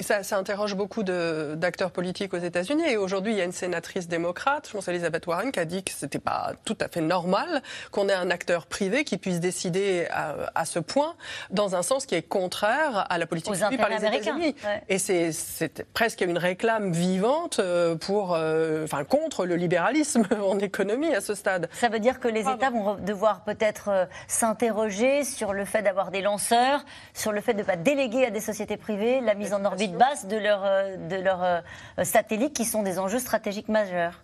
[0.00, 2.84] Ça, ça, interroge beaucoup d'acteurs politiques aux États-Unis.
[2.88, 5.82] Et aujourd'hui, il y a une sénatrice démocrate, je pense Elizabeth Warren, qui a dit
[5.82, 10.06] que c'était pas tout à fait normal qu'on ait un acteur privé qui puisse décider
[10.10, 11.14] à, ce point
[11.50, 14.54] dans un sens qui est contraire à la politique suivie par les États-Unis.
[14.88, 21.12] Et c'est presque une réclame vivante euh, pour, euh, enfin, contre le libéralisme en économie
[21.14, 21.68] à ce stade.
[21.72, 26.10] Ça veut dire que les États vont devoir peut-être euh, s'interroger sur le fait d'avoir
[26.10, 29.52] des lanceurs, sur le fait de ne pas déléguer à des sociétés privées la mise
[29.52, 30.62] en orbite basse de leurs
[31.08, 31.62] de leurs
[32.04, 34.22] satellites qui sont des enjeux stratégiques majeurs.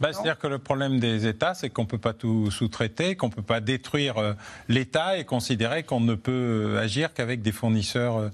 [0.00, 3.28] Bah, C'est-à-dire que le problème des États, c'est qu'on ne peut pas tout sous-traiter, qu'on
[3.28, 4.32] ne peut pas détruire euh,
[4.68, 8.30] l'État et considérer qu'on ne peut euh, agir qu'avec des fournisseurs euh,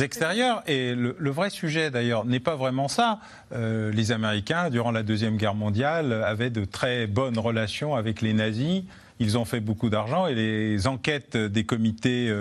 [0.00, 0.62] extérieurs.
[0.68, 3.18] Et le, vrai sujet, d'ailleurs, n'est pas vraiment ça.
[3.52, 8.84] les Américains, durant la Deuxième Guerre mondiale, avaient de très bonnes relations avec les nazis.
[9.20, 12.34] Ils ont fait beaucoup d'argent et les enquêtes des comités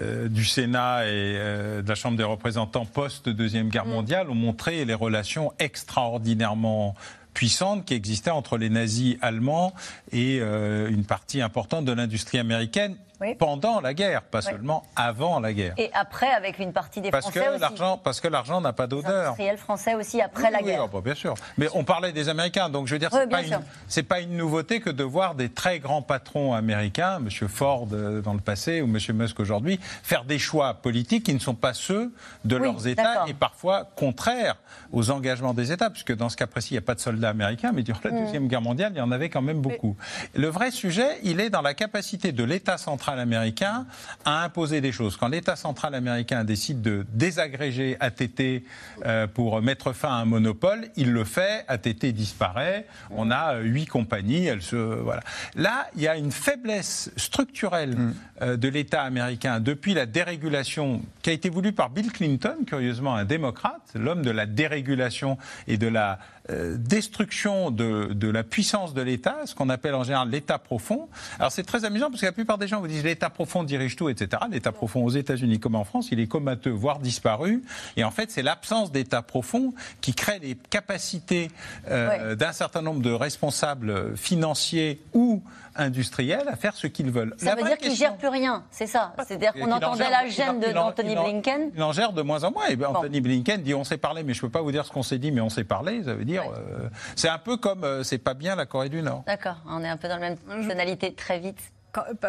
[0.00, 1.34] du Sénat et
[1.82, 3.90] de la Chambre des représentants post-Deuxième Guerre mm.
[3.90, 6.94] mondiale ont montré les relations extraordinairement
[7.36, 9.74] puissante qui existait entre les nazis allemands
[10.10, 12.96] et euh, une partie importante de l'industrie américaine
[13.38, 15.74] pendant la guerre, pas seulement avant la guerre.
[15.76, 18.86] Et après, avec une partie des parce Français que l'argent, Parce que l'argent n'a pas
[18.86, 19.28] d'odeur.
[19.28, 20.80] Industriels français aussi après la guerre.
[20.80, 21.34] Oui, oh, bah, bien sûr.
[21.56, 24.80] Mais on parlait des Américains, donc je veux dire, c'est pas, une, pas une nouveauté
[24.80, 27.48] que de voir des très grands patrons américains, M.
[27.48, 28.98] Ford euh, dans le passé ou M.
[29.14, 32.12] Musk aujourd'hui, faire des choix politiques qui ne sont pas ceux
[32.44, 34.56] de leurs États et parfois contraires
[34.92, 37.30] aux engagements des États, puisque dans ce cas précis, il n'y a pas de soldats
[37.30, 38.24] américains, mais durant la mm.
[38.24, 39.96] Deuxième Guerre mondiale, il y en avait quand même beaucoup.
[40.34, 43.86] Le vrai sujet, il est dans la capacité de l'État central américain
[44.24, 45.16] a imposé des choses.
[45.16, 48.62] Quand l'État central américain décide de désagréger ATT
[49.04, 53.62] euh, pour mettre fin à un monopole, il le fait, ATT disparaît, on a euh,
[53.62, 55.22] huit compagnies, elles se, voilà.
[55.54, 58.14] Là, il y a une faiblesse structurelle mm.
[58.42, 63.14] euh, de l'État américain depuis la dérégulation qui a été voulue par Bill Clinton, curieusement
[63.14, 66.18] un démocrate, l'homme de la dérégulation et de la
[66.50, 71.08] euh, destruction de, de, la puissance de l'État, ce qu'on appelle en général l'État profond.
[71.38, 73.96] Alors c'est très amusant parce que la plupart des gens vous disent l'État profond dirige
[73.96, 74.42] tout, etc.
[74.50, 77.62] L'État profond aux États-Unis comme en France, il est comateux, voire disparu.
[77.96, 81.50] Et en fait, c'est l'absence d'État profond qui crée les capacités
[81.88, 85.42] euh, d'un certain nombre de responsables financiers ou
[85.78, 87.34] industriels à faire ce qu'ils veulent.
[87.38, 89.14] Ça veut dire qu'ils ne gèrent plus rien, c'est ça.
[89.26, 91.70] C'est-à-dire qu'on entendait la gêne d'Anthony Blinken.
[91.74, 92.66] Il en gère de moins en moins.
[92.68, 94.92] Et Anthony Blinken dit on s'est parlé, mais je ne peux pas vous dire ce
[94.92, 96.02] qu'on s'est dit, mais on s'est parlé.
[96.04, 96.42] Ça veut dire.
[96.42, 99.24] Euh, c'est un peu comme euh, c'est pas bien la Corée du Nord.
[99.26, 101.60] D'accord, on est un peu dans la même tonalité très vite.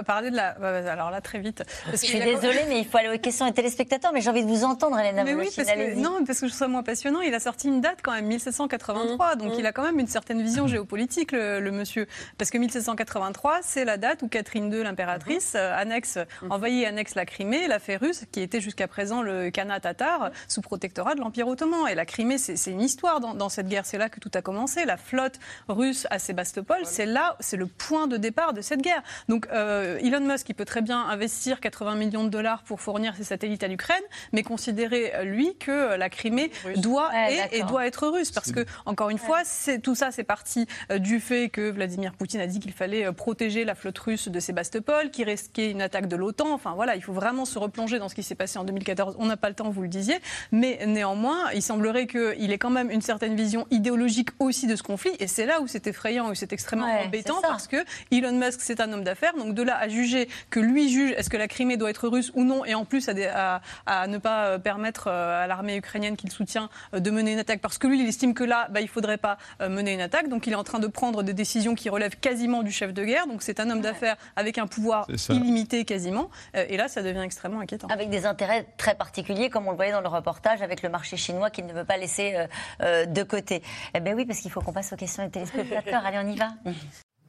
[0.05, 0.55] Parler de la.
[0.91, 1.63] Alors là, très vite.
[1.91, 4.49] je suis désolée, mais il faut aller aux questions des téléspectateurs, mais j'ai envie de
[4.49, 7.21] vous entendre, Hélène Mais oui, parce que, non, parce que je trouve moins passionnant.
[7.21, 9.37] Il a sorti une date quand même, 1783, mmh.
[9.39, 9.59] donc mmh.
[9.59, 12.07] il a quand même une certaine vision géopolitique, le, monsieur.
[12.37, 15.57] Parce que 1783, c'est la date où Catherine II, l'impératrice, mmh.
[15.57, 19.49] euh, annexe, envahit et annexe la Crimée, la fait russe, qui était jusqu'à présent le
[19.49, 21.87] Khanat tatar, sous protectorat de l'Empire ottoman.
[21.89, 23.85] Et la Crimée, c'est une histoire dans, cette guerre.
[23.85, 24.85] C'est là que tout a commencé.
[24.85, 29.03] La flotte russe à Sébastopol, c'est là, c'est le point de départ de cette guerre.
[29.29, 33.15] Donc euh, Elon Musk qui peut très bien investir 80 millions de dollars pour fournir
[33.15, 34.01] ses satellites à l'Ukraine,
[34.31, 37.11] mais considérer, euh, lui, que euh, la Crimée doit,
[37.51, 38.31] et doit être russe.
[38.31, 39.41] Parce que, encore une fois,
[39.83, 40.67] tout ça, c'est parti
[40.99, 45.09] du fait que Vladimir Poutine a dit qu'il fallait protéger la flotte russe de Sébastopol,
[45.11, 46.53] qui risquait une attaque de l'OTAN.
[46.53, 49.15] Enfin, voilà, il faut vraiment se replonger dans ce qui s'est passé en 2014.
[49.19, 50.17] On n'a pas le temps, vous le disiez.
[50.51, 54.83] Mais néanmoins, il semblerait qu'il ait quand même une certaine vision idéologique aussi de ce
[54.83, 55.11] conflit.
[55.19, 57.77] Et c'est là où c'est effrayant, où c'est extrêmement embêtant, parce que
[58.11, 59.35] Elon Musk, c'est un homme d'affaires.
[59.35, 62.31] Donc, de là à juger que lui juge est-ce que la Crimée doit être russe
[62.35, 66.15] ou non, et en plus à, à, ne pas euh, permettre euh, à l'armée ukrainienne
[66.15, 68.81] qu'il soutient euh, de mener une attaque, parce que lui, il estime que là, bah,
[68.81, 70.29] il ne faudrait pas mener une attaque.
[70.29, 73.03] Donc il est en train de prendre des décisions qui relèvent quasiment du chef de
[73.03, 73.27] guerre.
[73.27, 76.29] Donc c'est un homme d'affaires avec un pouvoir illimité quasiment.
[76.53, 77.87] Et là, ça devient extrêmement inquiétant.
[77.87, 81.17] Avec des intérêts très particuliers, comme on le voyait dans le reportage, avec le marché
[81.17, 82.47] chinois qu'il ne veut pas laisser
[82.81, 83.61] de côté.
[83.93, 86.05] Eh bien oui, parce qu'il faut qu'on passe aux questions des téléspectateurs.
[86.05, 86.49] Allez, on y va.